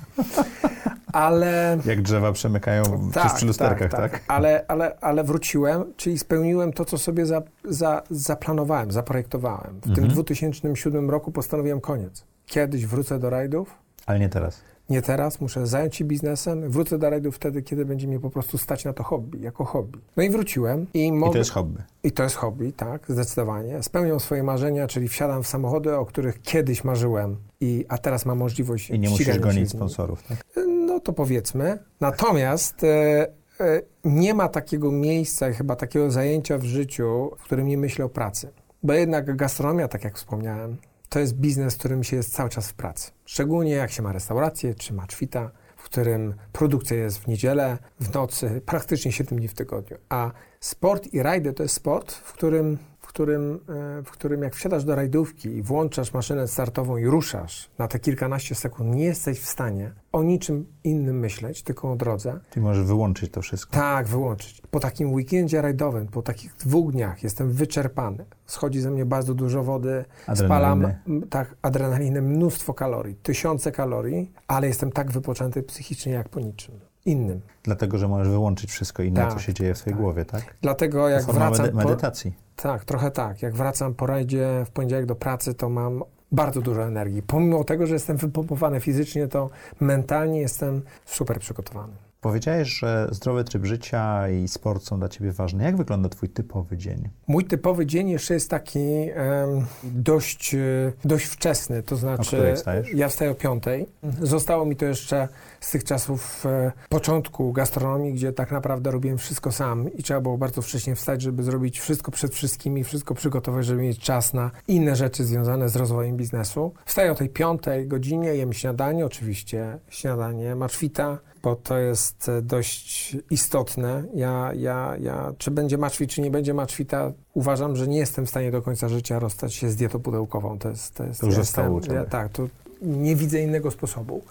[1.13, 1.79] ale...
[1.85, 4.13] Jak drzewa przemykają tak, przez lusterkach, tak, tak?
[4.13, 4.23] tak?
[4.29, 9.81] Ale, ale, ale wróciłem, czyli spełniłem to, co sobie za, za, zaplanowałem, zaprojektowałem.
[9.81, 9.95] W mhm.
[9.95, 12.25] tym 2007 roku postanowiłem koniec.
[12.47, 13.75] Kiedyś wrócę do rajdów.
[14.07, 14.63] Ale nie teraz
[14.93, 18.59] nie teraz, muszę zająć się biznesem, wrócę do rajdów wtedy, kiedy będzie mnie po prostu
[18.59, 19.99] stać na to hobby, jako hobby.
[20.17, 20.87] No i wróciłem.
[20.95, 21.31] I, mogę...
[21.31, 21.79] I to jest hobby.
[22.03, 23.83] I to jest hobby, tak, zdecydowanie.
[23.83, 28.39] Spełniam swoje marzenia, czyli wsiadam w samochody, o których kiedyś marzyłem, i, a teraz mam
[28.39, 30.45] możliwość I nie musisz gonić sponsorów, tak?
[30.87, 31.79] No to powiedzmy.
[32.01, 32.85] Natomiast...
[32.85, 33.27] E,
[33.61, 38.09] e, nie ma takiego miejsca, chyba takiego zajęcia w życiu, w którym nie myślę o
[38.09, 38.51] pracy.
[38.83, 40.77] Bo jednak gastronomia, tak jak wspomniałem,
[41.09, 43.11] to jest biznes, w którym się jest cały czas w pracy.
[43.25, 48.15] Szczególnie jak się ma restaurację czy ma czwita, w którym produkcja jest w niedzielę, w
[48.15, 49.97] nocy, praktycznie 7 dni w tygodniu.
[50.09, 50.31] A
[50.61, 52.79] sport i rajdy to jest sport, w którym
[53.13, 57.89] którym, e, w którym jak wsiadasz do rajdówki i włączasz maszynę startową i ruszasz na
[57.89, 62.41] te kilkanaście sekund, nie jesteś w stanie o niczym innym myśleć, tylko o drodze.
[62.51, 63.73] Ty możesz wyłączyć to wszystko.
[63.73, 64.63] Tak, wyłączyć.
[64.71, 68.25] Po takim weekendzie rajdowym, po takich dwóch dniach jestem wyczerpany.
[68.47, 70.05] Schodzi ze mnie bardzo dużo wody,
[70.35, 70.87] spalam
[71.31, 77.41] tak, adrenalinę, mnóstwo kalorii, tysiące kalorii, ale jestem tak wypoczęty psychicznie jak po niczym innym.
[77.63, 80.03] Dlatego, że możesz wyłączyć wszystko inne, tak, co się dzieje w swojej tak.
[80.03, 80.57] głowie, tak?
[80.63, 81.67] Dlatego jak wracam...
[81.67, 82.33] Medy medytacji.
[82.57, 83.43] Tak, trochę tak.
[83.43, 87.23] Jak wracam po rajdzie w poniedziałek do pracy, to mam bardzo dużo energii.
[87.23, 89.51] Pomimo tego, że jestem wypompowany fizycznie, to
[89.81, 92.12] mentalnie jestem super przygotowany.
[92.23, 95.65] Powiedziałeś, że zdrowy tryb życia i sport są dla ciebie ważne.
[95.65, 97.09] Jak wygląda twój typowy dzień?
[97.27, 100.59] Mój typowy dzień jeszcze jest taki um, dość, e,
[101.05, 102.55] dość wczesny, to znaczy
[102.95, 103.87] ja wstaję o piątej.
[104.21, 105.29] Zostało mi to jeszcze
[105.61, 110.39] z tych czasów e, początku gastronomii, gdzie tak naprawdę robiłem wszystko sam i trzeba było
[110.39, 114.97] bardzo wcześnie wstać, żeby zrobić wszystko przed wszystkimi, wszystko przygotować, żeby mieć czas na inne
[114.97, 116.73] rzeczy związane z rozwojem biznesu.
[116.85, 123.17] Wstaję o tej piątej godzinie, jem śniadanie, oczywiście śniadanie maczwita, bo to jest e, dość
[123.31, 124.05] istotne.
[124.15, 128.31] Ja, ja, ja, czy będzie maczwit, czy nie będzie maczwita, uważam, że nie jestem w
[128.31, 130.59] stanie do końca życia rozstać się z dietą pudełkową.
[130.59, 130.95] To jest...
[130.95, 132.49] To, jest, to już zostało ja, Tak, to
[132.83, 134.23] nie widzę innego sposobu.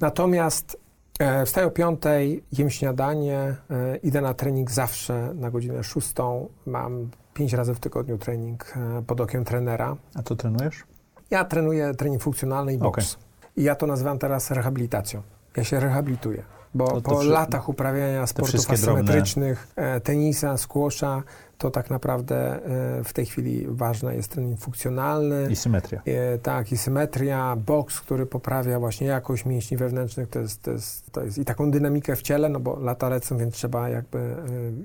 [0.00, 0.76] Natomiast
[1.18, 6.48] e, wstaję o piątej, jem śniadanie, e, idę na trening zawsze na godzinę szóstą.
[6.66, 9.96] Mam pięć razy w tygodniu trening e, pod okiem trenera.
[10.14, 10.84] A co trenujesz?
[11.30, 13.14] Ja trenuję trening funkcjonalny i boks.
[13.14, 13.26] Okay.
[13.56, 15.22] I ja to nazywam teraz rehabilitacją.
[15.56, 16.42] Ja się rehabilituję,
[16.74, 20.00] bo po latach uprawiania sportów asymetrycznych, drobne.
[20.00, 21.22] tenisa, squasha,
[21.58, 22.64] to tak naprawdę
[23.00, 25.48] e, w tej chwili ważny jest trening funkcjonalny.
[25.50, 26.02] I symetria.
[26.04, 31.10] E, tak, i symetria, boks, który poprawia właśnie jakość mięśni wewnętrznych, to jest, to jest,
[31.12, 34.36] to jest i taką dynamikę w ciele, no bo lata lecą, więc trzeba jakby e,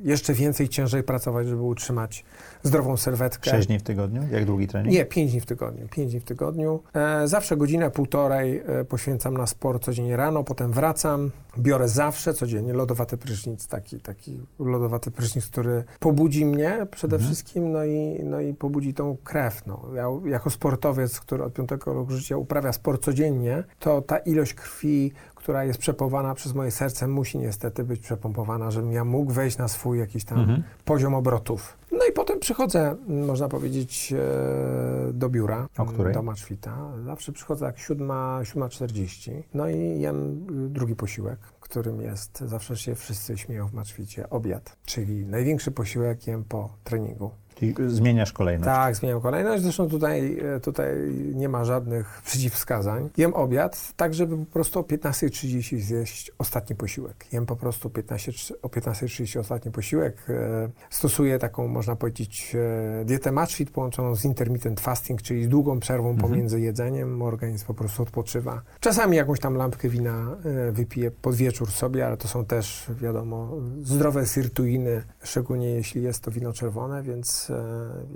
[0.04, 2.26] jeszcze więcej, ciężej pracować, żeby utrzymać
[2.64, 3.52] zdrową serwetkę.
[3.52, 4.22] Sześć dni w tygodniu?
[4.32, 4.94] Jak długi trening?
[4.94, 5.88] Nie, pięć dni w tygodniu.
[5.88, 6.80] Pięć dni w tygodniu.
[7.26, 13.68] zawsze godzinę, półtorej poświęcam na sport codziennie rano, potem wracam, biorę zawsze codziennie lodowaty prysznic,
[13.68, 17.32] taki, taki lodowaty prysznic, który pobudzi mnie mnie przede mhm.
[17.32, 19.66] wszystkim, no i, no i pobudzi tą krew.
[19.68, 19.82] No.
[19.96, 25.12] Ja, jako sportowiec, który od piątego roku życia uprawia sport codziennie, to ta ilość krwi,
[25.36, 29.68] która jest przepompowana przez moje serce, musi niestety być przepompowana, żebym ja mógł wejść na
[29.68, 30.64] swój jakiś tam mhm.
[30.86, 31.81] poziom obrotów.
[31.92, 36.14] No i potem przychodzę, można powiedzieć, e, do biura, o której?
[36.14, 36.92] do Maczwita.
[37.06, 41.40] Zawsze przychodzę jak 7.40, no i jem drugi posiłek
[41.72, 47.32] którym jest, zawsze się wszyscy śmieją w Maczwicie, obiad, czyli największy posiłek jem po treningu.
[47.62, 48.66] Czyli zmieniasz kolejność.
[48.66, 49.64] Tak, zmieniam kolejność.
[49.64, 50.96] Zresztą tutaj, e, tutaj
[51.36, 53.10] nie ma żadnych przeciwwskazań.
[53.18, 57.26] Jem obiad, tak żeby po prostu o 15.30 zjeść ostatni posiłek.
[57.32, 58.32] Jem po prostu 15,
[58.62, 60.18] o 15.30 ostatni posiłek.
[60.30, 62.56] E, stosuję taką, można powiedzieć,
[63.02, 66.30] e, dietę matchfit połączoną z intermittent fasting, czyli z długą przerwą mhm.
[66.30, 67.22] pomiędzy jedzeniem.
[67.22, 68.62] Organizm po prostu odpoczywa.
[68.80, 70.38] Czasami jakąś tam lampkę wina
[70.72, 76.32] wypiję pod wieczór sobie, ale to są też, wiadomo, zdrowe sirtuiny, szczególnie jeśli jest to
[76.32, 77.51] wino czerwone, więc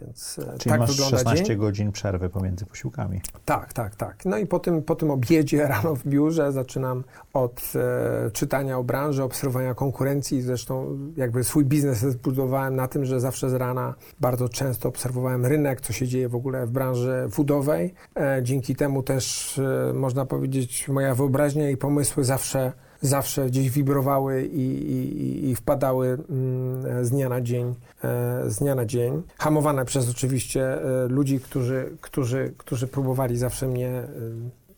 [0.02, 1.58] więc e, Czyli tak masz wygląda 16 dzień.
[1.58, 3.22] godzin przerwy pomiędzy posiłkami.
[3.46, 4.26] Tak, tak, tak.
[4.26, 8.84] No i po tym, po tym obiedzie rano w biurze zaczynam od e, czytania o
[8.84, 10.42] branży, obserwowania konkurencji.
[10.42, 15.82] Zresztą jakby swój biznes zbudowałem na tym, że zawsze z rana bardzo często obserwowałem rynek,
[15.82, 17.94] co się dzieje w ogóle w branży foodowej.
[18.16, 22.72] E, dzięki temu też e, można powiedzieć moja wyobraźnia i pomysły zawsze
[23.06, 28.76] zawsze gdzieś wibrowały i, i, i wpadały mm, z dnia na dzień, e, z dnia
[28.76, 29.24] na dzień.
[29.38, 34.08] Hamowane przez oczywiście e, ludzi, którzy, którzy, którzy próbowali zawsze mnie e,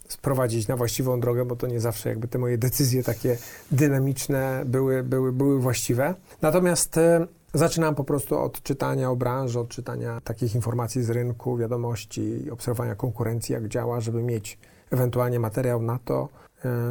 [0.07, 3.37] sprowadzić na właściwą drogę, bo to nie zawsze jakby te moje decyzje takie
[3.71, 6.15] dynamiczne były, były, były właściwe.
[6.41, 6.99] Natomiast
[7.53, 12.95] Zaczynam po prostu od czytania o branży, od czytania takich informacji z rynku, wiadomości, obserwowania
[12.95, 14.57] konkurencji, jak działa, żeby mieć
[14.91, 16.29] ewentualnie materiał na to,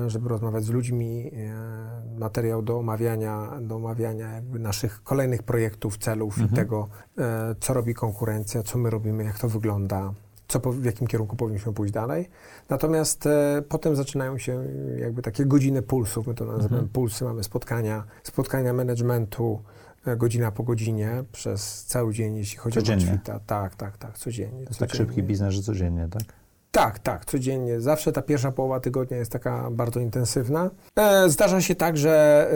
[0.07, 6.39] żeby rozmawiać z ludźmi, e, materiał do omawiania, do omawiania jakby naszych kolejnych projektów, celów
[6.39, 6.89] i tego,
[7.19, 10.13] e, co robi konkurencja, co my robimy, jak to wygląda,
[10.49, 12.29] co, w jakim kierunku powinniśmy pójść dalej.
[12.69, 14.65] Natomiast e, potem zaczynają się
[14.99, 19.63] jakby takie godziny pulsów, my to nazywamy pulsy, mamy spotkania, spotkania managementu,
[20.07, 23.05] e, godzina po godzinie przez cały dzień, jeśli chodzi Codziennie?
[23.05, 23.41] o Matchfita.
[23.47, 24.65] Tak, tak, tak, codziennie.
[24.65, 25.13] To jest tak codziennie.
[25.13, 26.46] szybki biznes, że codziennie, tak?
[26.77, 27.81] Tak, tak, codziennie.
[27.81, 30.71] Zawsze ta pierwsza połowa tygodnia jest taka bardzo intensywna.
[30.97, 32.47] E, zdarza się tak, że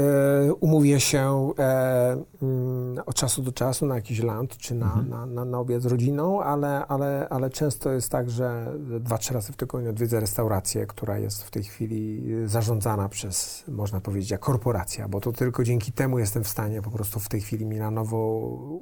[0.49, 5.27] e, umówię się e, mm, od czasu do czasu na jakiś lunch czy na, na,
[5.27, 9.53] na, na obiad z rodziną, ale, ale, ale często jest tak, że dwa, trzy razy
[9.53, 15.09] w tygodniu odwiedzę restaurację, która jest w tej chwili zarządzana przez, można powiedzieć, jak korporacja,
[15.09, 17.91] bo to tylko dzięki temu jestem w stanie po prostu w tej chwili mi na
[17.91, 18.19] nowo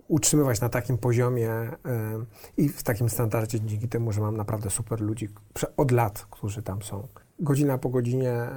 [0.09, 1.77] utrzymywać na takim poziomie e,
[2.57, 5.28] i w takim standardzie dzięki temu, że mam naprawdę super ludzi
[5.77, 7.09] od lat, którzy tam są.
[7.41, 8.51] Godzina po godzinie e,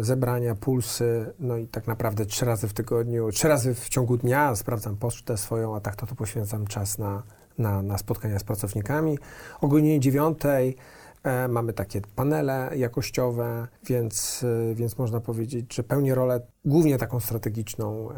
[0.00, 4.56] zebrania, pulsy, no i tak naprawdę trzy razy w tygodniu, trzy razy w ciągu dnia
[4.56, 7.22] sprawdzam pocztę swoją, a tak to, to poświęcam czas na,
[7.58, 9.18] na, na spotkania z pracownikami.
[9.60, 10.76] O godzinie dziewiątej
[11.22, 17.20] e, mamy takie panele jakościowe, więc, e, więc można powiedzieć, że pełnię rolę głównie taką
[17.20, 18.08] strategiczną,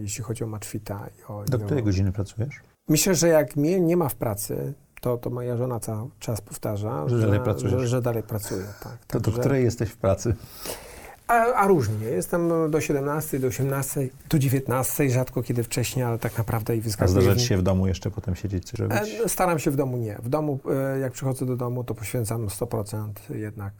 [0.00, 1.06] jeśli chodzi o Matchfita.
[1.46, 2.60] Do której godziny pracujesz?
[2.88, 7.08] Myślę, że jak mnie nie ma w pracy, to, to moja żona cały czas powtarza,
[7.08, 7.80] Że dalej pracujesz.
[7.80, 8.64] że, że dalej pracuję.
[8.82, 8.98] Tak.
[9.06, 10.34] To do której jesteś w pracy?
[11.28, 12.06] A, a różnie.
[12.06, 16.82] Jestem do 17, do 18, do 19, rzadko kiedy wcześniej, ale tak naprawdę i A
[16.82, 17.12] wyskakuję.
[17.20, 18.72] zdarza w- ci się w domu jeszcze potem siedzieć?
[19.24, 20.16] E, Staram się w domu nie.
[20.22, 20.58] W domu,
[20.94, 23.72] e, jak przychodzę do domu, to poświęcam 100% jednak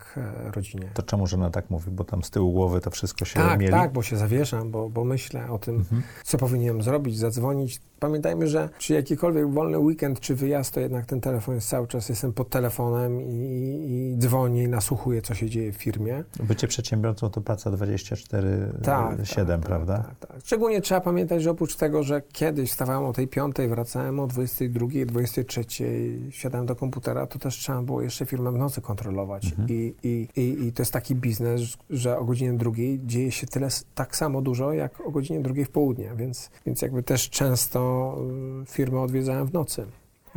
[0.46, 0.90] e, rodzinie.
[0.94, 1.90] To czemu żona tak mówi?
[1.90, 3.72] Bo tam z tyłu głowy to wszystko się Tak, mieli?
[3.72, 6.02] tak, bo się zawieszam, bo, bo myślę o tym, Mhm.
[6.24, 7.80] co powinienem zrobić, zadzwonić.
[8.00, 12.08] Pamiętajmy, że czy jakikolwiek wolny weekend, czy wyjazd, to jednak ten telefon jest cały czas,
[12.08, 16.24] jestem pod telefonem i, i dzwonię i nasłuchuję, co się dzieje w firmie.
[16.42, 19.98] Bycie przedsiębiorcą to praca 24 Tak, 7, tak, prawda?
[19.98, 20.40] Tak, tak.
[20.44, 24.86] Szczególnie trzeba pamiętać, że oprócz tego, że kiedyś wstawałem o tej piątej, wracałem o 22,
[25.06, 25.64] 23,
[26.30, 29.44] siadałem do komputera, to też trzeba było jeszcze firmę w nocy kontrolować.
[29.44, 29.68] Mhm.
[29.68, 31.60] I, i, i, I to jest taki biznes,
[31.90, 35.70] że o godzinie drugiej dzieje się tyle, tak samo dużo, jak o godzinie drugiej w
[35.70, 38.14] południe, więc, więc jakby też często
[38.62, 39.86] y, firmę odwiedzałem w nocy,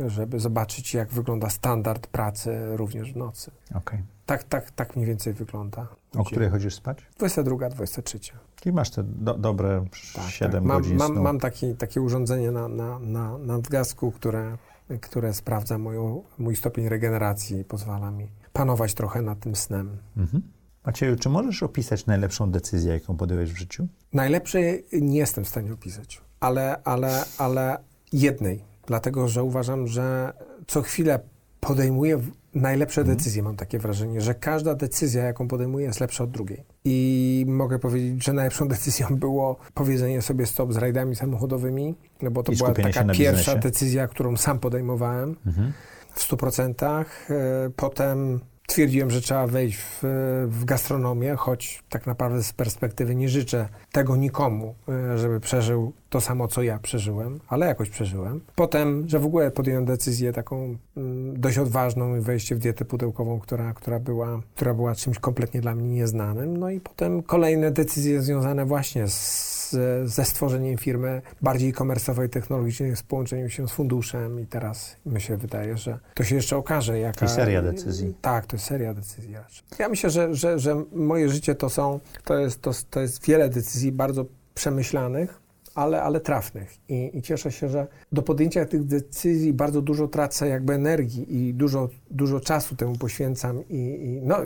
[0.06, 3.50] żeby zobaczyć, jak wygląda standard pracy również w nocy.
[3.74, 3.98] Okej.
[4.26, 5.86] Tak, tak, tak mniej więcej wygląda.
[6.16, 6.98] O której chodzisz spać?
[7.18, 8.18] 22, 23.
[8.56, 10.62] Czyli masz te do, dobre Tak, 7 tak.
[10.64, 14.56] Mam, godzin mam, mam taki, takie urządzenie na, na, na, na nadgarstku, które,
[15.00, 19.98] które sprawdza moją, mój stopień regeneracji i pozwala mi panować trochę nad tym snem.
[20.16, 20.42] Mhm.
[20.86, 23.88] Macieju, czy możesz opisać najlepszą decyzję, jaką podjąłeś w życiu?
[24.12, 27.78] Najlepszej nie jestem w stanie opisać, ale, ale, ale
[28.12, 30.32] jednej, dlatego że uważam, że
[30.66, 31.20] co chwilę
[31.66, 33.16] podejmuję w- najlepsze Mhm.
[33.18, 36.64] decyzje, mam takie wrażenie, że każda decyzja, jaką podejmuję, jest lepsza od drugiej.
[36.84, 42.42] I mogę powiedzieć, że najlepszą decyzją było powiedzenie sobie stop z rajdami samochodowymi, no bo
[42.42, 43.58] to była taka pierwsza biznesie.
[43.58, 45.72] decyzja, którą sam podejmowałem Mhm.
[46.14, 47.06] w 100%.
[47.30, 48.40] E, Potem
[48.72, 50.00] twierdziłem, że trzeba wejść w,
[50.48, 56.20] w gastronomię, choć tak naprawdę z perspektywy nie życzę tego nikomu, e, żeby przeżył to
[56.20, 58.40] samo, co ja przeżyłem, ale jakoś przeżyłem.
[58.54, 63.40] Potem, że w ogóle podjąłem decyzję taką mm, dość odważną i wejście w dietę pudełkową,
[63.40, 66.56] która, która, była, która była czymś kompletnie dla mnie nieznanym.
[66.56, 69.61] No i potem kolejne decyzje związane właśnie z,
[70.04, 75.36] ze stworzeniem firmy bardziej komersowej, technologicznej w połączeniu się z funduszem i teraz mi się
[75.36, 76.98] wydaje, że to się jeszcze okaże.
[76.98, 77.26] Jaka...
[77.26, 78.14] I seria decyzji.
[78.20, 79.34] Tak, to jest seria decyzji.
[79.78, 83.48] Ja myślę, że, że, że moje życie to są, to jest, to, to jest wiele
[83.48, 85.40] decyzji bardzo przemyślanych,
[85.74, 86.74] ale, ale trafnych.
[86.88, 91.54] I, I cieszę się, że do podjęcia tych decyzji bardzo dużo tracę jakby energii i
[91.54, 94.36] dużo, dużo czasu temu poświęcam i, i, no,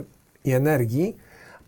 [0.43, 1.17] i energii,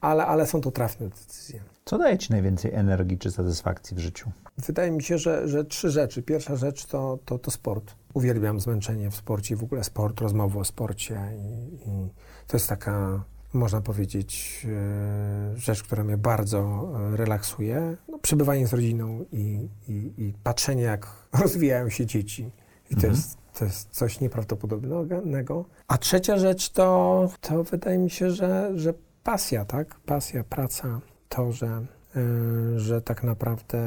[0.01, 1.61] ale, ale są to trafne decyzje.
[1.89, 4.31] Co daje ci najwięcej energii czy satysfakcji w życiu?
[4.57, 6.23] Wydaje mi się, że, że trzy rzeczy.
[6.23, 7.95] Pierwsza rzecz to, to, to sport.
[8.13, 11.19] Uwielbiam zmęczenie w sporcie i w ogóle sport, rozmowy o sporcie.
[11.37, 12.09] I, i
[12.47, 13.23] to jest taka,
[13.53, 17.97] można powiedzieć, e, rzecz, która mnie bardzo e, relaksuje.
[18.07, 21.07] No, przebywanie z rodziną i, i, i patrzenie, jak
[21.41, 22.51] rozwijają się dzieci.
[22.91, 23.13] I to, Mhm.
[23.13, 25.65] jest, to jest coś nieprawdopodobnego.
[25.87, 29.99] A trzecia rzecz to, to wydaje mi się, że, że pasja, tak?
[29.99, 33.77] Pasja, praca, to, że, y, że tak naprawdę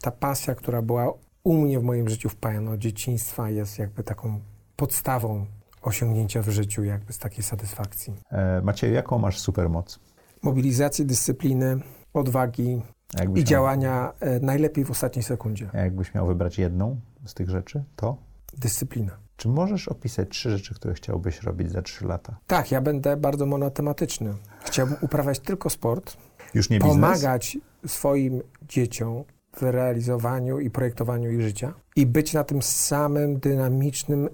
[0.00, 1.12] ta pasja, która była
[1.44, 4.40] u mnie w moim życiu wpajana od dzieciństwa, jest jakby taką
[4.76, 5.46] podstawą
[5.82, 8.14] osiągnięcia w życiu, jakby z takiej satysfakcji.
[8.30, 10.00] E, Macieju, jaką masz supermoc?
[10.42, 11.78] Mobilizacji, dyscypliny,
[12.14, 12.82] odwagi
[13.20, 15.70] A i działania e, najlepiej w ostatniej sekundzie.
[15.74, 18.16] Miał, jakbyś miał wybrać jedną z tych rzeczy, to?
[18.58, 19.16] Dyscyplina.
[19.36, 22.36] Czy możesz opisać trzy rzeczy, które chciałbyś robić za trzy lata?
[22.46, 24.34] Tak, ja będę bardzo monotematyczny.
[24.64, 26.16] Chciałbym uprawiać tylko sport,
[26.54, 26.94] Już nie biznes?
[26.94, 29.24] pomagać swoim dzieciom
[29.56, 34.28] w realizowaniu i projektowaniu ich życia i być na tym samym dynamicznym, e,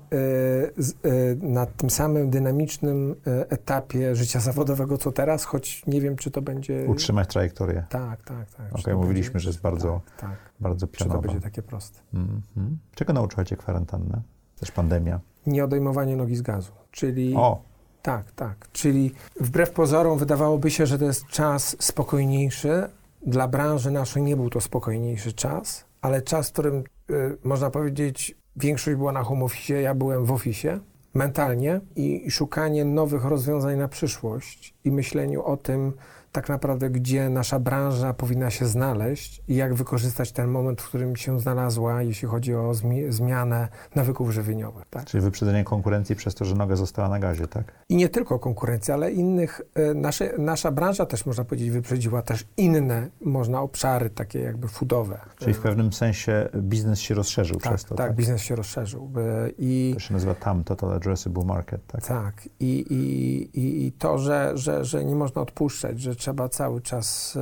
[1.10, 6.30] e, na tym samym dynamicznym e, etapie życia zawodowego, co teraz, choć nie wiem, czy
[6.30, 6.84] to będzie...
[6.88, 7.84] Utrzymać trajektorię.
[7.88, 8.72] Tak, tak, tak.
[8.72, 10.38] Okej, to mówiliśmy, będzie- że jest bardzo, Tak, tak.
[10.60, 11.20] bardzo Czy to pionowa.
[11.22, 12.00] będzie takie proste.
[12.14, 12.78] Mhm.
[12.94, 14.22] Czego nauczyła cię kwarantannę?
[14.60, 15.20] Też pandemia.
[15.46, 17.34] Nie odejmowanie nogi z gazu, czyli...
[17.36, 17.62] O,
[18.04, 18.68] Tak, tak.
[18.72, 22.88] Czyli wbrew pozorom wydawałoby się, że to jest czas spokojniejszy.
[23.26, 28.34] Dla branży naszej nie był to spokojniejszy czas, ale czas, w którym y, można powiedzieć,
[28.56, 30.80] większość była na home office, ja byłem w oficie
[31.14, 35.92] mentalnie i, i szukanie nowych rozwiązań na przyszłość i myśleniu o tym,
[36.34, 41.16] tak naprawdę, gdzie nasza branża powinna się znaleźć i jak wykorzystać ten moment, w którym
[41.16, 44.84] się znalazła, jeśli chodzi o zmi- zmianę nawyków żywieniowych.
[44.90, 45.04] Tak?
[45.04, 47.72] czyli wyprzedzenie konkurencji przez to, że noga została na gazie, tak?
[47.88, 52.44] I nie tylko konkurencja, ale innych, e, nasze, nasza branża też można powiedzieć wyprzedziła też
[52.56, 55.20] inne, można obszary takie jakby foodowe.
[55.38, 58.16] Czyli w pewnym sensie biznes się rozszerzył tak, przez to, tak, tak?
[58.16, 59.10] biznes się rozszerzył.
[59.16, 62.06] E, I To się nazywa TAM, Total Addressable Market, tak?
[62.06, 66.80] tak, i, i, i, i to, że, że, że nie można odpuszczać, że trzeba cały
[66.80, 67.38] czas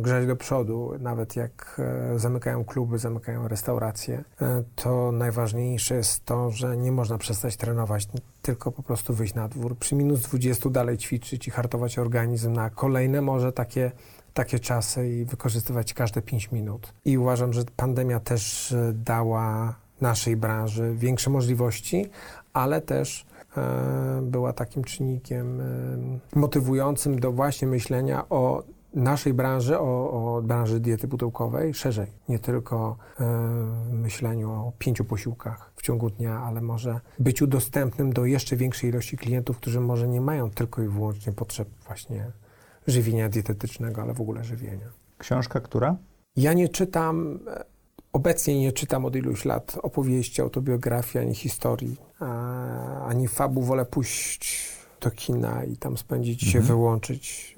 [0.00, 1.80] grzać do przodu, nawet jak
[2.14, 8.08] e, zamykają kluby, zamykają restauracje, e, to najważniejsze jest to, że nie można przestać trenować,
[8.42, 12.70] tylko po prostu wyjść na dwór, przy minus 20 dalej ćwiczyć i hartować organizm na
[12.70, 13.92] kolejne może takie
[14.34, 16.92] takie czasy i wykorzystywać każde 5 minut.
[17.04, 22.10] I uważam, że pandemia też e, dała naszej branży większe możliwości,
[22.52, 23.26] ale też
[24.22, 25.64] była takim czynnikiem e,
[26.34, 28.62] motywującym do właśnie myślenia o
[28.94, 32.06] naszej branży, o, o branży diety pudełkowej szerzej.
[32.28, 33.24] Nie tylko e,
[33.92, 39.16] myśleniu o pięciu posiłkach w ciągu dnia, ale może byciu dostępnym do jeszcze większej ilości
[39.16, 42.30] klientów, którzy może nie mają tylko i wyłącznie potrzeb właśnie
[42.86, 44.86] żywienia dietetycznego, ale w ogóle żywienia.
[45.18, 45.96] Książka, która?
[46.36, 47.64] Ja nie czytam, e,
[48.12, 53.62] obecnie nie czytam od iluś lat opowieści, autobiografii, ani historii, a, ani fabu.
[53.62, 54.68] Wolę pójść
[55.00, 56.64] do kina i tam spędzić się, Mhm.
[56.66, 57.54] wyłączyć,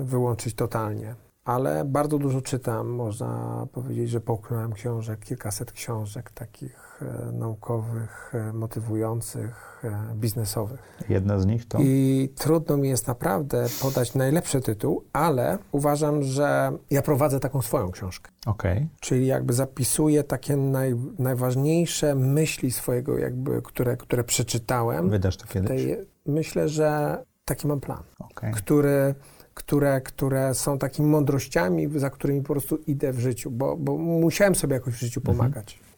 [0.00, 1.14] e, wyłączyć totalnie.
[1.44, 6.91] Ale bardzo dużo czytam, można powiedzieć, że połknąłem książek, kilkaset książek takich
[7.32, 10.80] naukowych, e, motywujących, e, biznesowych.
[11.08, 11.78] Jedna z nich to?
[11.80, 17.90] I trudno mi jest naprawdę podać najlepszy tytuł, ale uważam, że ja prowadzę taką swoją
[17.90, 18.30] książkę.
[18.46, 18.88] Okej.
[19.00, 25.10] Czyli jakby zapisuję takie naj, najważniejsze myśli swojego, jakby, które, które przeczytałem.
[25.10, 25.68] Wydasz to kiedyś?
[25.68, 25.96] Tej,
[26.26, 28.52] myślę, że taki mam plan, Okej.
[28.52, 29.14] który,
[29.54, 34.54] które, które są takimi mądrościami, za którymi po prostu idę w życiu, bo, bo musiałem
[34.54, 35.52] sobie jakoś w życiu Mhm.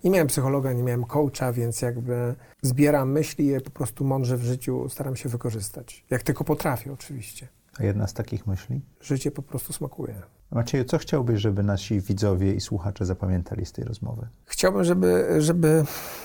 [0.04, 4.36] Nie miałem psychologa, nie miałem coacha, więc jakby zbieram myśli i je po prostu mądrze
[4.36, 6.04] w życiu staram się wykorzystać.
[6.10, 7.48] Jak tylko potrafię oczywiście.
[7.78, 8.80] A jedna z takich myśli?
[9.00, 10.22] Życie po prostu smakuje.
[10.50, 14.28] Macieju, co chciałbyś, żeby nasi widzowie i słuchacze zapamiętali z tej rozmowy?
[14.44, 15.84] Chciałbym, żeby, żeby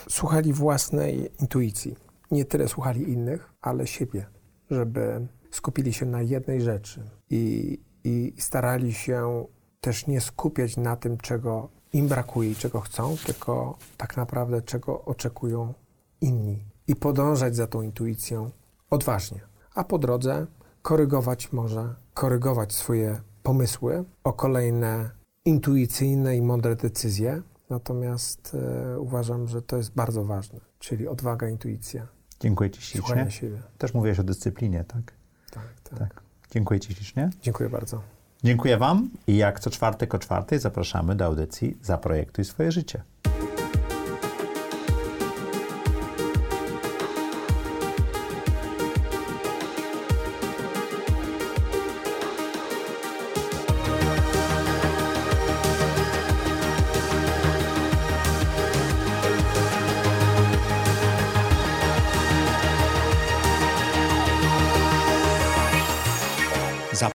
[0.10, 1.96] słuchali własnej intuicji.
[2.32, 4.26] Nie tyle słuchali innych, ale siebie.
[4.70, 9.46] Żeby skupili się na jednej rzeczy i, i starali się
[9.82, 15.06] też nie skupiać na tym, czego im brakuje i czego chcą, tylko tak naprawdę czego
[15.06, 15.74] oczekują
[16.22, 16.64] inni.
[16.88, 18.52] I podążać za tą intuicją
[18.90, 19.40] odważnie.
[19.76, 20.48] A po drodze
[20.82, 25.10] korygować może, korygować swoje pomysły o kolejne
[25.46, 27.42] intuicyjne i mądre decyzje.
[27.70, 28.56] Natomiast
[28.96, 32.08] e, uważam, że to jest bardzo ważne, czyli odwaga, intuicja,
[32.40, 33.32] Dziękuję Ci ślicznie.
[33.32, 33.62] siebie.
[33.78, 35.14] Też mówiłeś o dyscyplinie, tak?
[35.52, 36.00] Tak, tak.
[36.00, 36.22] Tak.
[36.52, 37.30] Dziękuję Ci ślicznie.
[37.42, 38.02] Dziękuję bardzo.
[38.44, 43.04] Dziękuję Wam i jak co czwartek o czwartej zapraszamy do audycji Zaprojektuj swoje życie.